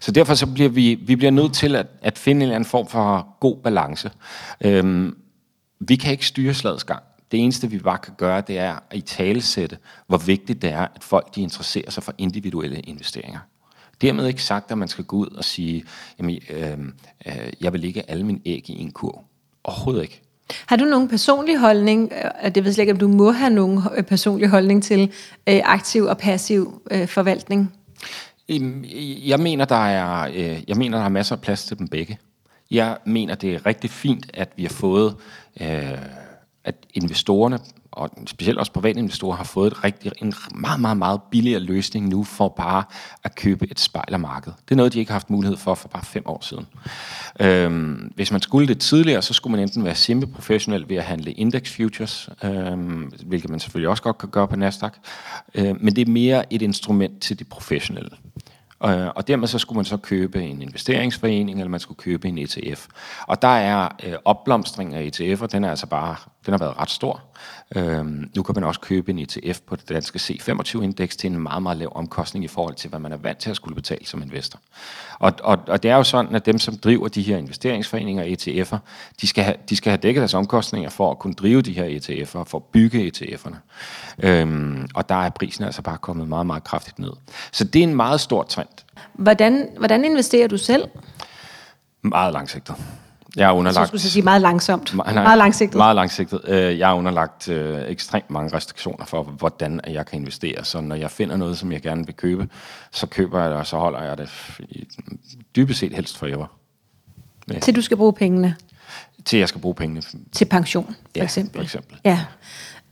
Så 0.01 0.13
derfor 0.13 0.35
så 0.35 0.47
bliver 0.47 0.69
vi, 0.69 0.95
vi 0.95 1.17
bliver 1.17 1.31
nødt 1.31 1.55
til 1.55 1.77
at, 1.77 1.87
at 2.03 2.19
finde 2.19 2.39
en 2.39 2.43
eller 2.43 2.55
anden 2.55 2.69
form 2.69 2.87
for 2.87 3.37
god 3.41 3.57
balance. 3.57 4.11
Øhm, 4.61 5.17
vi 5.81 5.97
kan 5.97 6.13
ikke 6.13 6.27
styre 6.27 6.55
slagets 6.55 6.85
gang. 6.85 7.03
Det 7.31 7.41
eneste, 7.41 7.71
vi 7.71 7.79
bare 7.79 7.99
kan 7.99 8.15
gøre, 8.17 8.41
det 8.41 8.59
er 8.59 8.79
at 8.91 8.97
i 8.97 9.01
talesætte, 9.01 9.79
hvor 10.07 10.19
vigtigt 10.19 10.63
det 10.63 10.71
er, 10.71 10.87
at 10.95 11.05
folk 11.05 11.35
de 11.35 11.43
interesserer 11.43 11.91
sig 11.91 12.03
for 12.03 12.15
individuelle 12.19 12.81
investeringer. 12.81 13.39
Dermed 14.01 14.27
ikke 14.27 14.43
sagt, 14.43 14.71
at 14.71 14.79
man 14.79 14.89
skal 14.89 15.05
gå 15.05 15.17
ud 15.17 15.27
og 15.27 15.45
sige, 15.45 15.85
jamen, 16.19 16.39
øh, 16.51 16.79
øh, 17.27 17.53
jeg 17.61 17.73
vil 17.73 17.85
ikke 17.85 18.11
alle 18.11 18.27
mine 18.27 18.41
æg 18.45 18.71
i 18.71 18.81
en 18.81 18.91
kurv. 18.91 19.25
Overhovedet 19.65 20.03
ikke. 20.03 20.23
Har 20.67 20.77
du 20.77 20.85
nogen 20.85 21.09
personlig 21.09 21.59
holdning, 21.59 22.13
øh, 22.45 22.55
det 22.55 22.65
ved 22.65 22.71
jeg 22.71 22.79
ikke, 22.79 22.93
om 22.93 22.99
du 22.99 23.09
må 23.09 23.31
have 23.31 23.51
nogen 23.51 23.81
øh, 23.97 24.03
personlig 24.03 24.49
holdning 24.49 24.83
til 24.83 25.13
øh, 25.49 25.61
aktiv 25.65 26.05
og 26.05 26.19
passiv 26.19 26.83
øh, 26.91 27.09
forvaltning? 27.09 27.73
Jeg 29.27 29.41
mener, 29.41 29.65
der 29.65 29.87
er, 29.87 30.31
øh, 30.35 30.63
jeg 30.69 30.77
mener, 30.77 30.99
der 30.99 31.05
er 31.05 31.09
masser 31.09 31.37
af 31.37 31.41
plads 31.41 31.65
til 31.65 31.79
dem 31.79 31.89
begge. 31.89 32.19
Jeg 32.71 32.97
mener, 33.05 33.35
det 33.35 33.55
er 33.55 33.67
rigtig 33.67 33.91
fint, 33.91 34.31
at 34.35 34.53
vi 34.57 34.63
har 34.63 34.71
fået 34.71 35.17
øh, 35.61 35.99
at 36.67 36.75
investorerne 36.95 37.59
og 37.97 38.11
specielt 38.27 38.59
også 38.59 38.73
private 38.73 38.99
investorer 38.99 39.37
har 39.37 39.45
fået 39.45 39.67
et 39.73 39.85
rigtig, 39.85 40.13
en 40.23 40.35
meget, 40.55 40.81
meget, 40.81 40.97
meget 40.97 41.21
billigere 41.31 41.61
løsning 41.61 42.09
nu 42.09 42.25
for 42.25 42.49
bare 42.49 42.85
at 43.25 43.35
købe 43.35 43.71
et 43.71 43.81
spejlermarked. 43.81 44.53
Det 44.65 44.71
er 44.71 44.77
noget, 44.77 44.93
de 44.93 44.99
ikke 44.99 45.11
har 45.11 45.15
haft 45.15 45.31
mulighed 45.31 45.57
for 45.57 45.75
for 45.75 45.89
bare 45.89 46.05
fem 46.05 46.23
år 46.27 46.43
siden. 46.43 46.67
Øhm, 47.41 48.13
hvis 48.15 48.33
man 48.33 48.41
skulle 48.41 48.69
det 48.69 48.79
tidligere, 48.79 49.23
så 49.23 49.35
skulle 49.35 49.57
man 49.57 49.63
enten 49.63 49.85
være 49.85 49.95
semi-professionel 49.95 50.89
ved 50.89 50.97
at 50.97 51.05
handle 51.05 51.33
index 51.33 51.77
futures, 51.77 52.29
øhm, 52.45 53.13
hvilket 53.27 53.51
man 53.51 53.61
selvfølgelig 53.61 53.89
også 53.89 54.03
godt 54.03 54.19
kan 54.19 54.29
gøre 54.29 54.49
på 54.49 54.57
Nasdaq, 54.57 54.93
øhm, 55.55 55.79
men 55.81 55.97
det 55.97 56.09
er 56.09 56.13
mere 56.13 56.53
et 56.53 56.63
instrument 56.63 57.21
til 57.21 57.39
de 57.39 57.45
professionelle. 57.45 58.11
Øh, 58.85 59.07
og 59.17 59.29
dermed 59.29 59.49
så 59.49 59.59
skulle 59.59 59.77
man 59.77 59.85
så 59.85 59.97
købe 59.97 60.43
en 60.43 60.63
investeringsforening, 60.63 61.59
eller 61.59 61.71
man 61.71 61.81
skulle 61.81 61.99
købe 61.99 62.29
en 62.29 62.39
ETF. 62.39 62.87
Og 63.27 63.43
der 63.43 63.49
er 63.49 63.89
øh, 64.05 64.15
opblomstring 64.25 64.95
af 64.95 65.03
ETF'er, 65.03 65.47
den 65.47 65.65
er 65.65 65.71
altså 65.71 65.87
bare, 65.87 66.17
den 66.47 66.53
har 66.53 66.59
været 66.59 66.79
ret 66.79 66.91
stor. 66.91 67.23
Øhm, 67.75 68.31
nu 68.37 68.43
kan 68.43 68.55
man 68.55 68.65
også 68.65 68.81
købe 68.81 69.11
en 69.11 69.19
ETF 69.19 69.61
på 69.67 69.77
det 69.77 69.89
danske 69.89 70.17
C25-indeks 70.17 71.17
til 71.17 71.31
en 71.31 71.39
meget, 71.39 71.63
meget 71.63 71.79
lav 71.79 71.93
omkostning 71.95 72.45
i 72.45 72.49
forhold 72.49 72.75
til, 72.75 72.91
hvad 72.91 72.99
man 72.99 73.13
er 73.13 73.17
vant 73.17 73.39
til 73.39 73.51
at 73.51 73.57
skulle 73.57 73.75
betale 73.75 74.07
som 74.07 74.23
investor. 74.23 74.61
Og, 75.19 75.33
og, 75.43 75.59
og 75.69 75.83
det 75.83 75.91
er 75.91 75.97
jo 75.97 76.03
sådan, 76.03 76.35
at 76.35 76.47
dem, 76.47 76.59
som 76.59 76.77
driver 76.79 77.09
de 77.09 77.23
her 77.23 77.37
investeringsforeninger 77.37 78.23
og 78.23 78.29
ETF'er, 78.29 78.79
de 79.21 79.27
skal, 79.27 79.45
have, 79.45 79.57
de 79.71 79.77
skal 79.77 79.91
have 79.91 79.97
dækket 79.97 80.21
deres 80.21 80.35
omkostninger 80.35 80.91
for 80.91 81.11
at 81.11 81.19
kunne 81.19 81.35
drive 81.35 81.63
de 81.63 81.73
her 81.73 81.85
ETF'er, 81.85 82.45
for 82.45 82.59
at 82.59 82.65
bygge 82.65 83.13
ETF'erne. 83.13 83.57
Øhm, 84.23 84.89
og 84.95 85.09
der 85.09 85.15
er 85.15 85.31
prisen 85.31 85.65
altså 85.65 85.83
bare 85.83 85.99
kommet 85.99 86.29
meget, 86.29 86.47
meget 86.47 86.65
kraftigt 86.65 86.99
ned. 86.99 87.13
Så 87.53 87.65
det 87.65 87.79
er 87.79 87.83
en 87.83 87.95
meget 87.95 88.21
stor 88.21 88.43
trend. 88.43 88.69
Hvordan, 89.13 89.69
hvordan 89.79 90.05
investerer 90.05 90.49
du 90.49 90.59
selv? 90.59 90.89
Meget 92.03 92.33
langsigtet. 92.33 92.77
Jeg 93.37 93.49
er 93.49 93.53
underlagt... 93.53 93.87
Så 93.87 93.89
skulle 93.89 94.01
sige 94.01 94.23
meget 94.23 94.43
langsomt. 94.43 94.95
Nej, 94.95 95.13
meget 95.13 95.39
langsigtet. 95.39 95.77
Meget 95.77 95.97
langsigtet. 95.97 96.41
Øh, 96.45 96.79
jeg 96.79 96.91
er 96.91 96.95
underlagt 96.95 97.49
øh, 97.49 97.83
ekstremt 97.89 98.31
mange 98.31 98.57
restriktioner 98.57 99.05
for, 99.05 99.23
hvordan 99.23 99.81
jeg 99.87 100.07
kan 100.07 100.19
investere. 100.19 100.65
Så 100.65 100.81
når 100.81 100.95
jeg 100.95 101.11
finder 101.11 101.37
noget, 101.37 101.59
som 101.59 101.73
jeg 101.73 101.83
gerne 101.83 102.07
vil 102.07 102.15
købe, 102.15 102.49
så 102.93 103.07
køber 103.07 103.41
jeg 103.41 103.51
det, 103.51 103.59
og 103.59 103.67
så 103.67 103.77
holder 103.77 104.03
jeg 104.03 104.19
det 104.19 104.31
dybest 105.57 105.81
set 105.81 105.93
helst 105.93 106.19
forever. 106.19 106.47
Med. 107.47 107.61
Til 107.61 107.77
du 107.77 107.83
skal 107.83 107.97
bruge 107.97 108.13
pengene? 108.13 108.57
Til 109.25 109.39
jeg 109.39 109.49
skal 109.49 109.61
bruge 109.61 109.75
pengene. 109.75 110.03
Til 110.33 110.45
pension, 110.45 110.87
for 110.87 111.11
ja, 111.17 111.23
eksempel? 111.23 111.59
for 111.59 111.63
eksempel. 111.63 111.99
Ja. 112.05 112.25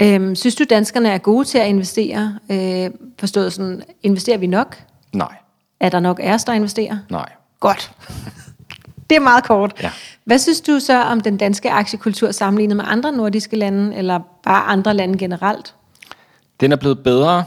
Øhm, 0.03 0.35
synes 0.35 0.55
du, 0.55 0.65
danskerne 0.71 1.09
er 1.09 1.19
gode 1.19 1.45
til 1.45 1.59
at 1.59 1.67
investere? 1.67 2.39
Øh, 2.51 2.91
forstået 3.19 3.53
sådan, 3.53 3.83
investerer 4.03 4.39
vi 4.39 4.47
nok? 4.47 4.83
Nej. 5.13 5.35
Er 5.81 5.89
der 5.89 6.01
nok 6.01 6.21
os, 6.25 6.45
der 6.45 6.53
investerer? 6.53 6.99
Nej. 7.11 7.29
Godt. 7.61 7.93
Det 9.11 9.17
er 9.17 9.21
meget 9.21 9.45
kort. 9.45 9.73
Ja. 9.83 9.91
Hvad 10.25 10.39
synes 10.39 10.61
du 10.61 10.81
så 10.81 11.03
om 11.03 11.21
den 11.21 11.37
danske 11.37 11.71
aktiekultur 11.71 12.31
sammenlignet 12.31 12.77
med 12.77 12.85
andre 12.89 13.13
nordiske 13.13 13.57
lande, 13.57 13.97
eller 13.97 14.21
bare 14.43 14.65
andre 14.65 14.95
lande 14.95 15.19
generelt? 15.19 15.75
Den 16.61 16.73
er 16.73 16.77
blevet 16.77 17.03
bedre. 17.03 17.45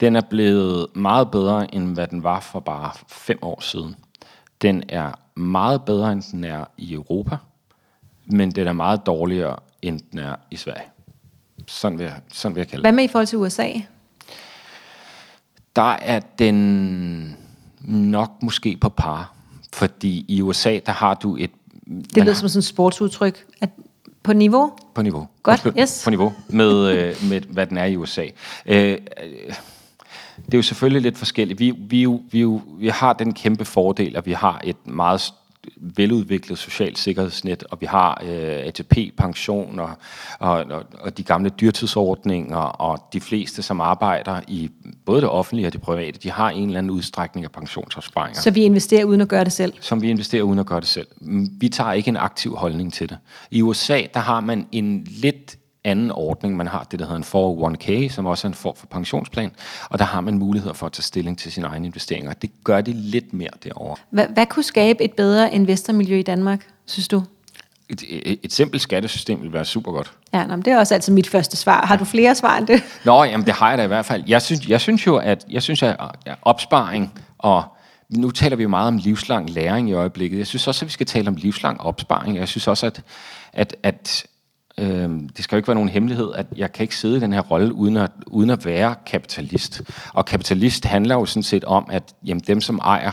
Den 0.00 0.16
er 0.16 0.20
blevet 0.20 0.86
meget 0.96 1.30
bedre, 1.30 1.74
end 1.74 1.94
hvad 1.94 2.06
den 2.06 2.22
var 2.22 2.40
for 2.40 2.60
bare 2.60 2.90
fem 3.08 3.38
år 3.42 3.60
siden. 3.60 3.96
Den 4.62 4.82
er 4.88 5.12
meget 5.34 5.82
bedre, 5.84 6.12
end 6.12 6.22
den 6.32 6.44
er 6.44 6.64
i 6.76 6.92
Europa, 6.92 7.36
men 8.26 8.50
den 8.50 8.66
er 8.66 8.72
meget 8.72 9.06
dårligere, 9.06 9.56
end 9.82 10.00
den 10.12 10.18
er 10.18 10.34
i 10.50 10.56
Sverige. 10.56 10.86
Sådan 11.66 11.98
vil 11.98 12.04
jeg, 12.04 12.14
sådan 12.32 12.54
vil 12.54 12.60
jeg 12.60 12.68
kalde 12.68 12.82
det. 12.82 12.84
Hvad 12.84 12.92
med 12.92 13.04
i 13.04 13.08
forhold 13.08 13.26
til 13.26 13.38
USA? 13.38 13.68
Der 15.76 15.92
er 15.92 16.20
den 16.38 17.36
nok 17.88 18.42
måske 18.42 18.76
på 18.76 18.88
par. 18.88 19.34
Fordi 19.72 20.24
i 20.28 20.42
USA, 20.42 20.78
der 20.86 20.92
har 20.92 21.14
du 21.14 21.36
et... 21.36 21.50
Det 21.86 22.22
lyder 22.22 22.34
som 22.34 22.48
sådan 22.48 22.58
et 22.58 22.64
sportsudtryk. 22.64 23.44
At 23.60 23.70
på 24.22 24.32
niveau? 24.32 24.72
På 24.94 25.02
niveau. 25.02 25.28
Godt, 25.42 25.66
yes. 25.78 26.02
På 26.04 26.10
niveau 26.10 26.32
med, 26.48 26.88
øh, 26.88 27.14
med, 27.28 27.40
hvad 27.40 27.66
den 27.66 27.78
er 27.78 27.84
i 27.84 27.96
USA. 27.96 28.26
Øh, 28.66 28.92
øh, 28.92 28.98
det 30.46 30.54
er 30.54 30.58
jo 30.58 30.62
selvfølgelig 30.62 31.02
lidt 31.02 31.18
forskelligt. 31.18 31.60
Vi, 31.60 31.70
vi, 31.70 32.06
vi, 32.30 32.44
vi 32.78 32.88
har 32.88 33.12
den 33.12 33.34
kæmpe 33.34 33.64
fordel, 33.64 34.16
at 34.16 34.26
vi 34.26 34.32
har 34.32 34.60
et 34.64 34.86
meget 34.86 35.32
veludviklet 35.76 36.58
socialt 36.58 36.98
sikkerhedsnet, 36.98 37.64
og 37.70 37.80
vi 37.80 37.86
har 37.86 38.22
øh, 38.24 38.66
ATP-pension 38.66 39.78
og, 39.78 39.90
og, 40.38 40.50
og, 40.50 40.84
og 41.00 41.18
de 41.18 41.22
gamle 41.22 41.50
dyrtidsordninger, 41.50 42.56
og 42.56 43.08
de 43.12 43.20
fleste, 43.20 43.62
som 43.62 43.80
arbejder 43.80 44.40
i 44.48 44.70
både 45.06 45.20
det 45.20 45.28
offentlige 45.28 45.66
og 45.66 45.72
det 45.72 45.80
private, 45.80 46.18
de 46.22 46.30
har 46.30 46.50
en 46.50 46.66
eller 46.66 46.78
anden 46.78 46.90
udstrækning 46.90 47.44
af 47.44 47.52
pensionsopsparinger. 47.52 48.40
Så 48.40 48.50
vi 48.50 48.62
investerer 48.62 49.04
uden 49.04 49.20
at 49.20 49.28
gøre 49.28 49.44
det 49.44 49.52
selv? 49.52 49.72
Som 49.80 50.02
vi 50.02 50.10
investerer 50.10 50.42
uden 50.42 50.58
at 50.58 50.66
gøre 50.66 50.80
det 50.80 50.88
selv. 50.88 51.06
Vi 51.60 51.68
tager 51.68 51.92
ikke 51.92 52.08
en 52.08 52.16
aktiv 52.16 52.56
holdning 52.56 52.92
til 52.92 53.08
det. 53.08 53.18
I 53.50 53.62
USA, 53.62 54.02
der 54.14 54.20
har 54.20 54.40
man 54.40 54.66
en 54.72 55.04
lidt 55.04 55.56
anden 55.84 56.10
ordning. 56.10 56.56
Man 56.56 56.66
har 56.66 56.86
det, 56.90 56.98
der 56.98 57.06
hedder 57.06 57.68
en 57.68 57.74
401k, 57.74 58.14
som 58.14 58.26
også 58.26 58.46
er 58.46 58.50
en 58.50 58.54
form 58.54 58.76
for 58.76 58.86
pensionsplan, 58.86 59.50
og 59.90 59.98
der 59.98 60.04
har 60.04 60.20
man 60.20 60.38
muligheder 60.38 60.74
for 60.74 60.86
at 60.86 60.92
tage 60.92 61.02
stilling 61.02 61.38
til 61.38 61.52
sine 61.52 61.66
egne 61.66 61.86
investeringer. 61.86 62.32
Det 62.32 62.50
gør 62.64 62.80
det 62.80 62.94
lidt 62.94 63.32
mere 63.32 63.50
derovre. 63.64 63.96
Hvad, 64.10 64.26
hvad 64.28 64.46
kunne 64.46 64.62
skabe 64.62 65.04
et 65.04 65.12
bedre 65.12 65.54
investormiljø 65.54 66.18
i 66.18 66.22
Danmark, 66.22 66.66
synes 66.86 67.08
du? 67.08 67.22
Et, 67.88 68.02
et, 68.08 68.38
et 68.42 68.52
simpelt 68.52 68.82
skattesystem 68.82 69.42
vil 69.42 69.52
være 69.52 69.64
super 69.64 69.92
godt. 69.92 70.12
Ja, 70.32 70.46
nå, 70.46 70.56
det 70.56 70.66
er 70.66 70.78
også 70.78 70.94
altid 70.94 71.12
mit 71.12 71.28
første 71.28 71.56
svar. 71.56 71.86
Har 71.86 71.96
du 71.96 72.04
flere 72.04 72.34
svar 72.34 72.58
end 72.58 72.66
det? 72.66 72.82
Nå, 73.04 73.24
jamen 73.24 73.46
det 73.46 73.54
har 73.54 73.68
jeg 73.68 73.78
da 73.78 73.84
i 73.84 73.86
hvert 73.86 74.06
fald. 74.06 74.24
Jeg 74.26 74.42
synes, 74.42 74.68
jeg 74.68 74.80
synes 74.80 75.06
jo, 75.06 75.16
at, 75.16 75.44
jeg 75.50 75.62
synes, 75.62 75.82
at 75.82 75.96
opsparing 76.42 77.12
og 77.38 77.64
nu 78.08 78.30
taler 78.30 78.56
vi 78.56 78.62
jo 78.62 78.68
meget 78.68 78.88
om 78.88 78.96
livslang 78.96 79.50
læring 79.50 79.90
i 79.90 79.92
øjeblikket. 79.92 80.38
Jeg 80.38 80.46
synes 80.46 80.68
også, 80.68 80.84
at 80.84 80.86
vi 80.86 80.92
skal 80.92 81.06
tale 81.06 81.28
om 81.28 81.34
livslang 81.34 81.80
opsparing. 81.80 82.36
Jeg 82.36 82.48
synes 82.48 82.68
også, 82.68 82.86
at, 82.86 83.02
at, 83.52 83.76
at 83.82 84.26
Øh, 84.78 85.10
det 85.36 85.44
skal 85.44 85.56
jo 85.56 85.58
ikke 85.58 85.68
være 85.68 85.74
nogen 85.74 85.88
hemmelighed, 85.88 86.32
at 86.34 86.46
jeg 86.56 86.72
kan 86.72 86.82
ikke 86.82 86.96
sidde 86.96 87.16
i 87.16 87.20
den 87.20 87.32
her 87.32 87.40
rolle 87.40 87.74
uden 87.74 87.96
at, 87.96 88.10
uden 88.26 88.50
at 88.50 88.66
være 88.66 88.94
kapitalist. 89.06 89.82
Og 90.12 90.26
kapitalist 90.26 90.84
handler 90.84 91.14
jo 91.14 91.26
sådan 91.26 91.42
set 91.42 91.64
om, 91.64 91.86
at 91.90 92.14
jamen, 92.24 92.42
dem, 92.46 92.60
som 92.60 92.78
ejer 92.78 93.12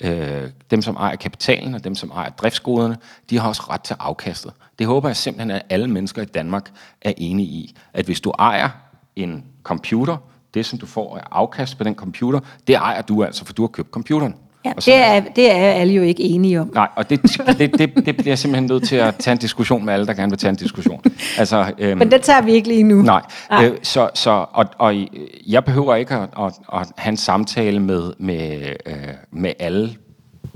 øh, 0.00 0.50
dem, 0.70 0.82
som 0.82 0.96
ejer 0.96 1.16
kapitalen 1.16 1.74
og 1.74 1.84
dem, 1.84 1.94
som 1.94 2.10
ejer 2.10 2.30
driftsgoderne, 2.30 2.96
de 3.30 3.38
har 3.38 3.48
også 3.48 3.62
ret 3.70 3.82
til 3.82 3.96
afkastet. 3.98 4.52
Det 4.78 4.86
håber 4.86 5.08
jeg 5.08 5.16
simpelthen, 5.16 5.50
at 5.50 5.62
alle 5.70 5.86
mennesker 5.86 6.22
i 6.22 6.24
Danmark 6.24 6.70
er 7.02 7.12
enige 7.16 7.48
i. 7.48 7.76
At 7.92 8.04
hvis 8.04 8.20
du 8.20 8.32
ejer 8.38 8.68
en 9.16 9.44
computer, 9.62 10.16
det 10.54 10.66
som 10.66 10.78
du 10.78 10.86
får 10.86 11.16
af 11.18 11.22
afkast 11.30 11.78
på 11.78 11.84
den 11.84 11.94
computer, 11.94 12.40
det 12.66 12.74
ejer 12.74 13.02
du 13.02 13.24
altså, 13.24 13.44
for 13.44 13.52
du 13.52 13.62
har 13.62 13.68
købt 13.68 13.90
computeren. 13.90 14.34
Ja, 14.64 14.72
det, 14.76 14.94
er, 14.94 15.20
det 15.20 15.50
er 15.50 15.72
alle 15.72 15.94
jo 15.94 16.02
ikke 16.02 16.22
enige 16.22 16.60
om. 16.60 16.70
Nej, 16.74 16.88
og 16.96 17.10
det, 17.10 17.22
det, 17.58 17.78
det, 17.78 18.06
det 18.06 18.16
bliver 18.16 18.36
simpelthen 18.36 18.66
nødt 18.66 18.88
til 18.88 18.96
at 18.96 19.14
tage 19.16 19.32
en 19.32 19.38
diskussion 19.38 19.84
med 19.84 19.94
alle, 19.94 20.06
der 20.06 20.14
gerne 20.14 20.30
vil 20.30 20.38
tage 20.38 20.50
en 20.50 20.56
diskussion. 20.56 21.02
Altså, 21.38 21.72
øhm, 21.78 21.98
Men 21.98 22.10
det 22.10 22.22
tager 22.22 22.42
vi 22.42 22.52
ikke 22.52 22.68
lige 22.68 22.82
nu. 22.82 23.02
Nej, 23.02 23.22
nej. 23.50 23.66
Øh, 23.66 23.78
så, 23.82 24.10
så, 24.14 24.46
og, 24.52 24.66
og 24.78 24.94
jeg 25.46 25.64
behøver 25.64 25.94
ikke 25.94 26.14
at, 26.14 26.28
at, 26.38 26.52
at 26.72 26.88
have 26.96 27.10
en 27.10 27.16
samtale 27.16 27.80
med, 27.80 28.12
med, 28.18 28.72
øh, 28.86 28.94
med 29.30 29.52
alle 29.58 29.96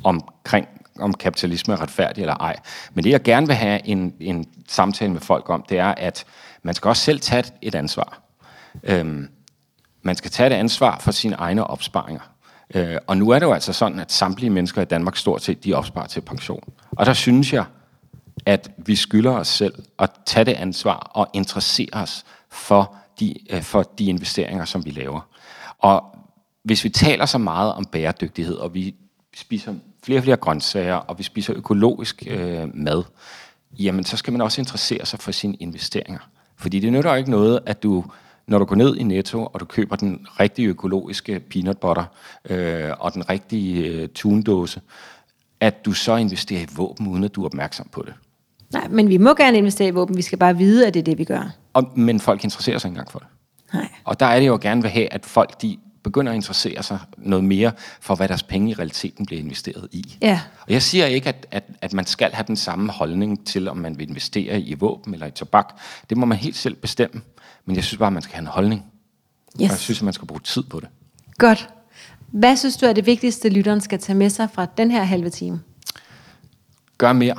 omkring 0.04 0.66
om 1.00 1.14
kapitalisme 1.14 1.74
er 1.74 1.82
retfærdig 1.82 2.22
eller 2.22 2.34
ej. 2.34 2.56
Men 2.94 3.04
det, 3.04 3.10
jeg 3.10 3.22
gerne 3.22 3.46
vil 3.46 3.56
have 3.56 3.86
en, 3.88 4.14
en 4.20 4.46
samtale 4.68 5.12
med 5.12 5.20
folk 5.20 5.50
om, 5.50 5.64
det 5.68 5.78
er, 5.78 5.94
at 5.96 6.24
man 6.62 6.74
skal 6.74 6.88
også 6.88 7.02
selv 7.02 7.20
tage 7.20 7.44
et 7.62 7.74
ansvar. 7.74 8.20
Øhm, 8.84 9.28
man 10.02 10.16
skal 10.16 10.30
tage 10.30 10.46
et 10.46 10.52
ansvar 10.52 10.98
for 11.00 11.10
sine 11.10 11.36
egne 11.36 11.66
opsparinger. 11.66 12.31
Øh, 12.74 12.96
og 13.06 13.16
nu 13.16 13.30
er 13.30 13.38
det 13.38 13.46
jo 13.46 13.52
altså 13.52 13.72
sådan, 13.72 14.00
at 14.00 14.12
samtlige 14.12 14.50
mennesker 14.50 14.82
i 14.82 14.84
Danmark 14.84 15.16
stort 15.16 15.42
set, 15.42 15.64
de 15.64 15.74
opsparer 15.74 16.06
til 16.06 16.20
pension. 16.20 16.72
Og 16.90 17.06
der 17.06 17.12
synes 17.12 17.52
jeg, 17.52 17.64
at 18.46 18.70
vi 18.76 18.96
skylder 18.96 19.32
os 19.32 19.48
selv 19.48 19.74
at 19.98 20.10
tage 20.26 20.44
det 20.44 20.52
ansvar 20.52 21.10
og 21.14 21.28
interessere 21.32 21.88
os 21.92 22.24
for 22.50 22.94
de, 23.20 23.34
øh, 23.50 23.62
for 23.62 23.82
de 23.82 24.04
investeringer, 24.04 24.64
som 24.64 24.84
vi 24.84 24.90
laver. 24.90 25.20
Og 25.78 26.04
hvis 26.62 26.84
vi 26.84 26.88
taler 26.88 27.26
så 27.26 27.38
meget 27.38 27.72
om 27.72 27.84
bæredygtighed, 27.84 28.54
og 28.54 28.74
vi 28.74 28.94
spiser 29.34 29.74
flere 30.04 30.18
og 30.18 30.22
flere 30.22 30.36
grøntsager, 30.36 30.94
og 30.94 31.18
vi 31.18 31.22
spiser 31.22 31.54
økologisk 31.56 32.22
øh, 32.26 32.68
mad, 32.74 33.02
jamen 33.78 34.04
så 34.04 34.16
skal 34.16 34.32
man 34.32 34.40
også 34.40 34.60
interessere 34.60 35.06
sig 35.06 35.20
for 35.20 35.32
sine 35.32 35.54
investeringer. 35.54 36.20
Fordi 36.56 36.80
det 36.80 36.92
nytter 36.92 37.10
jo 37.10 37.16
ikke 37.16 37.30
noget, 37.30 37.60
at 37.66 37.82
du 37.82 38.04
når 38.46 38.58
du 38.58 38.64
går 38.64 38.76
ned 38.76 38.96
i 38.96 39.02
Netto, 39.02 39.46
og 39.46 39.60
du 39.60 39.64
køber 39.64 39.96
den 39.96 40.26
rigtige 40.40 40.68
økologiske 40.68 41.40
peanut 41.40 41.78
butter 41.78 42.04
øh, 42.50 42.90
og 42.98 43.14
den 43.14 43.30
rigtige 43.30 43.86
øh, 43.86 44.08
tundåse, 44.08 44.80
at 45.60 45.84
du 45.84 45.92
så 45.92 46.16
investerer 46.16 46.62
i 46.62 46.66
våben, 46.76 47.06
uden 47.06 47.24
at 47.24 47.34
du 47.34 47.42
er 47.42 47.46
opmærksom 47.46 47.88
på 47.92 48.02
det. 48.06 48.14
Nej, 48.72 48.88
men 48.88 49.08
vi 49.08 49.18
må 49.18 49.34
gerne 49.34 49.58
investere 49.58 49.88
i 49.88 49.90
våben. 49.90 50.16
Vi 50.16 50.22
skal 50.22 50.38
bare 50.38 50.56
vide, 50.56 50.86
at 50.86 50.94
det 50.94 51.00
er 51.00 51.04
det, 51.04 51.18
vi 51.18 51.24
gør. 51.24 51.50
Og, 51.72 51.92
men 51.96 52.20
folk 52.20 52.44
interesserer 52.44 52.78
sig 52.78 52.88
ikke 52.88 52.92
engang 52.92 53.10
for 53.10 53.18
det. 53.18 53.28
Nej. 53.74 53.88
Og 54.04 54.20
der 54.20 54.26
er 54.26 54.40
det 54.40 54.46
jo 54.46 54.58
gerne 54.62 54.82
vil 54.82 54.90
have, 54.90 55.12
at 55.12 55.26
folk 55.26 55.62
de 55.62 55.78
begynder 56.02 56.32
at 56.32 56.36
interessere 56.36 56.82
sig 56.82 56.98
noget 57.18 57.44
mere 57.44 57.72
for, 58.00 58.14
hvad 58.14 58.28
deres 58.28 58.42
penge 58.42 58.70
i 58.70 58.74
realiteten 58.74 59.26
bliver 59.26 59.42
investeret 59.42 59.88
i. 59.92 60.16
Ja. 60.22 60.40
Og 60.66 60.72
jeg 60.72 60.82
siger 60.82 61.06
ikke, 61.06 61.28
at, 61.28 61.46
at, 61.50 61.64
at 61.80 61.92
man 61.92 62.06
skal 62.06 62.32
have 62.32 62.44
den 62.46 62.56
samme 62.56 62.92
holdning 62.92 63.46
til, 63.46 63.68
om 63.68 63.76
man 63.76 63.98
vil 63.98 64.08
investere 64.08 64.60
i 64.60 64.74
våben 64.74 65.14
eller 65.14 65.26
i 65.26 65.30
tobak. 65.30 65.80
Det 66.10 66.18
må 66.18 66.26
man 66.26 66.38
helt 66.38 66.56
selv 66.56 66.74
bestemme. 66.74 67.20
Men 67.66 67.76
jeg 67.76 67.84
synes 67.84 67.98
bare, 67.98 68.06
at 68.06 68.12
man 68.12 68.22
skal 68.22 68.34
have 68.34 68.40
en 68.40 68.46
holdning. 68.46 68.84
Yes. 69.60 69.70
Og 69.70 69.70
jeg 69.70 69.78
synes, 69.78 69.98
at 69.98 70.04
man 70.04 70.12
skal 70.12 70.26
bruge 70.26 70.40
tid 70.40 70.62
på 70.62 70.80
det. 70.80 70.88
Godt. 71.38 71.68
Hvad 72.30 72.56
synes 72.56 72.76
du 72.76 72.86
er 72.86 72.92
det 72.92 73.06
vigtigste, 73.06 73.48
lytteren 73.48 73.80
skal 73.80 73.98
tage 73.98 74.16
med 74.16 74.30
sig 74.30 74.48
fra 74.50 74.66
den 74.76 74.90
her 74.90 75.02
halve 75.02 75.30
time? 75.30 75.60
Gør 76.98 77.12
mere. 77.12 77.34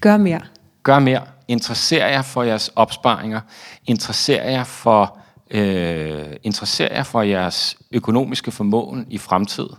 Gør 0.00 0.16
mere. 0.16 0.40
Gør 0.82 0.98
mere. 0.98 1.22
interesserer 1.48 2.08
jer 2.08 2.22
for 2.22 2.42
jeres 2.42 2.68
opsparinger, 2.68 3.40
interesserer 3.86 4.50
jer 4.50 4.64
for, 4.64 5.18
øh, 5.50 6.36
interesserer 6.42 6.94
jer 6.94 7.02
for 7.02 7.22
jeres 7.22 7.76
økonomiske 7.90 8.50
formåen 8.50 9.06
i 9.10 9.18
fremtiden, 9.18 9.76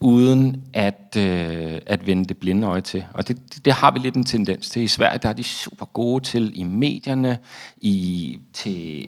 uden 0.00 0.64
at, 0.72 1.16
øh, 1.16 1.80
at 1.86 2.06
vende 2.06 2.24
det 2.24 2.38
blinde 2.38 2.66
øje 2.66 2.80
til. 2.80 3.04
Og 3.14 3.28
det, 3.28 3.54
det, 3.54 3.64
det 3.64 3.72
har 3.72 3.90
vi 3.90 3.98
lidt 3.98 4.14
en 4.14 4.24
tendens 4.24 4.70
til. 4.70 4.82
I 4.82 4.88
Sverige 4.88 5.18
der 5.18 5.28
er 5.28 5.32
de 5.32 5.44
super 5.44 5.86
gode 5.86 6.24
til 6.24 6.52
i 6.54 6.62
medierne, 6.62 7.38
i, 7.76 8.38
til 8.52 9.06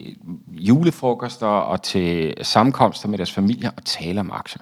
julefrokoster 0.49 1.47
og 1.47 1.83
til 1.83 2.33
sammenkomster 2.41 3.09
med 3.09 3.17
deres 3.17 3.31
familier 3.31 3.71
og 3.77 3.85
tale 3.85 4.19
om 4.19 4.31
aktier. 4.31 4.61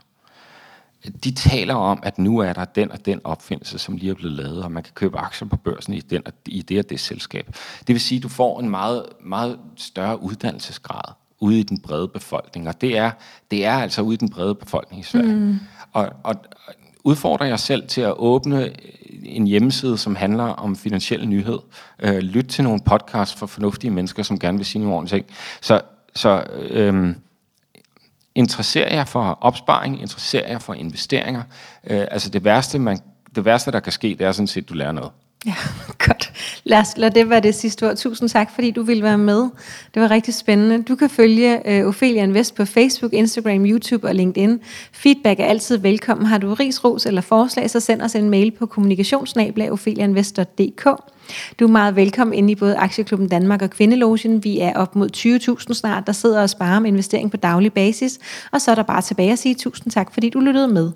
De 1.23 1.31
taler 1.31 1.75
om, 1.75 1.99
at 2.03 2.19
nu 2.19 2.37
er 2.37 2.53
der 2.53 2.65
den 2.65 2.91
og 2.91 3.05
den 3.05 3.21
opfindelse, 3.23 3.77
som 3.77 3.95
lige 3.95 4.09
er 4.09 4.15
blevet 4.15 4.35
lavet, 4.35 4.63
og 4.63 4.71
man 4.71 4.83
kan 4.83 4.93
købe 4.93 5.17
aktier 5.17 5.47
på 5.47 5.57
børsen 5.57 5.93
i, 5.93 5.99
den, 5.99 6.23
i 6.45 6.61
det 6.61 6.79
og 6.79 6.89
det 6.89 6.99
selskab. 6.99 7.47
Det 7.79 7.87
vil 7.87 7.99
sige, 7.99 8.17
at 8.19 8.23
du 8.23 8.29
får 8.29 8.59
en 8.59 8.69
meget, 8.69 9.05
meget 9.21 9.59
større 9.75 10.21
uddannelsesgrad 10.21 11.13
ude 11.39 11.59
i 11.59 11.63
den 11.63 11.79
brede 11.79 12.07
befolkning, 12.07 12.67
og 12.67 12.81
det 12.81 12.97
er, 12.97 13.11
det 13.51 13.65
er 13.65 13.73
altså 13.73 14.01
ude 14.01 14.13
i 14.13 14.17
den 14.17 14.29
brede 14.29 14.55
befolkning 14.55 15.01
i 15.01 15.03
Sverige. 15.03 15.35
Mm. 15.35 15.59
Og, 15.93 16.09
og 16.23 16.35
udfordrer 17.03 17.47
jeg 17.47 17.59
selv 17.59 17.87
til 17.87 18.01
at 18.01 18.13
åbne 18.17 18.71
en 19.23 19.47
hjemmeside, 19.47 19.97
som 19.97 20.15
handler 20.15 20.43
om 20.43 20.75
finansiel 20.75 21.27
nyhed. 21.27 21.59
Øh, 21.99 22.17
lyt 22.17 22.45
til 22.45 22.63
nogle 22.63 22.79
podcasts 22.85 23.39
for 23.39 23.45
fornuftige 23.45 23.91
mennesker, 23.91 24.23
som 24.23 24.39
gerne 24.39 24.57
vil 24.57 24.65
sige 24.65 24.79
nogle 24.81 24.95
ordentlige 24.95 25.19
ting. 25.19 25.31
Så, 25.61 25.81
så 26.15 26.43
øh, 26.69 27.15
interesserer 28.35 28.95
jeg 28.95 29.07
for 29.07 29.37
opsparing, 29.41 30.01
interesserer 30.01 30.51
jeg 30.51 30.61
for 30.61 30.73
investeringer. 30.73 31.43
Øh, 31.83 32.05
altså 32.11 32.29
det 32.29 32.43
værste, 32.43 32.79
man, 32.79 32.99
det 33.35 33.45
værste, 33.45 33.71
der 33.71 33.79
kan 33.79 33.91
ske, 33.91 34.07
det 34.07 34.21
er 34.21 34.31
sådan 34.31 34.47
set, 34.47 34.61
at 34.61 34.69
du 34.69 34.73
lærer 34.73 34.91
noget. 34.91 35.11
Ja, 35.45 35.55
godt. 36.07 36.33
Lad, 36.67 36.79
os, 36.79 36.97
lad 36.97 37.11
det 37.11 37.29
være 37.29 37.39
det 37.39 37.55
sidste 37.55 37.87
ord. 37.87 37.95
Tusind 37.95 38.29
tak, 38.29 38.51
fordi 38.55 38.71
du 38.71 38.83
ville 38.83 39.03
være 39.03 39.17
med. 39.17 39.41
Det 39.93 40.01
var 40.01 40.11
rigtig 40.11 40.33
spændende. 40.33 40.83
Du 40.83 40.95
kan 40.95 41.09
følge 41.09 41.61
uh, 41.65 41.87
Ophelia 41.87 42.23
Invest 42.23 42.55
på 42.55 42.65
Facebook, 42.65 43.13
Instagram, 43.13 43.65
YouTube 43.65 44.07
og 44.07 44.15
LinkedIn. 44.15 44.59
Feedback 44.91 45.39
er 45.39 45.45
altid 45.45 45.77
velkommen. 45.77 46.25
Har 46.25 46.37
du 46.37 46.53
ris, 46.53 46.83
ros 46.83 47.05
eller 47.05 47.21
forslag, 47.21 47.69
så 47.69 47.79
send 47.79 48.01
os 48.01 48.15
en 48.15 48.29
mail 48.29 48.51
på 48.51 48.65
kommunikationsnabla.opheliainvest.dk. 48.65 50.87
Du 51.59 51.65
er 51.65 51.69
meget 51.69 51.95
velkommen 51.95 52.33
ind 52.33 52.51
i 52.51 52.55
både 52.55 52.77
Aktieklubben 52.77 53.27
Danmark 53.27 53.61
og 53.61 53.69
Kvindelogen. 53.69 54.43
Vi 54.43 54.59
er 54.59 54.73
op 54.75 54.95
mod 54.95 55.09
20.000 55.67 55.73
snart, 55.73 56.07
der 56.07 56.13
sidder 56.13 56.41
og 56.41 56.49
sparer 56.49 56.77
om 56.77 56.85
investering 56.85 57.31
på 57.31 57.37
daglig 57.37 57.73
basis. 57.73 58.19
Og 58.51 58.61
så 58.61 58.71
er 58.71 58.75
der 58.75 58.83
bare 58.83 59.01
tilbage 59.01 59.31
at 59.31 59.39
sige 59.39 59.55
tusind 59.55 59.91
tak, 59.91 60.13
fordi 60.13 60.29
du 60.29 60.39
lyttede 60.39 60.67
med. 60.67 60.91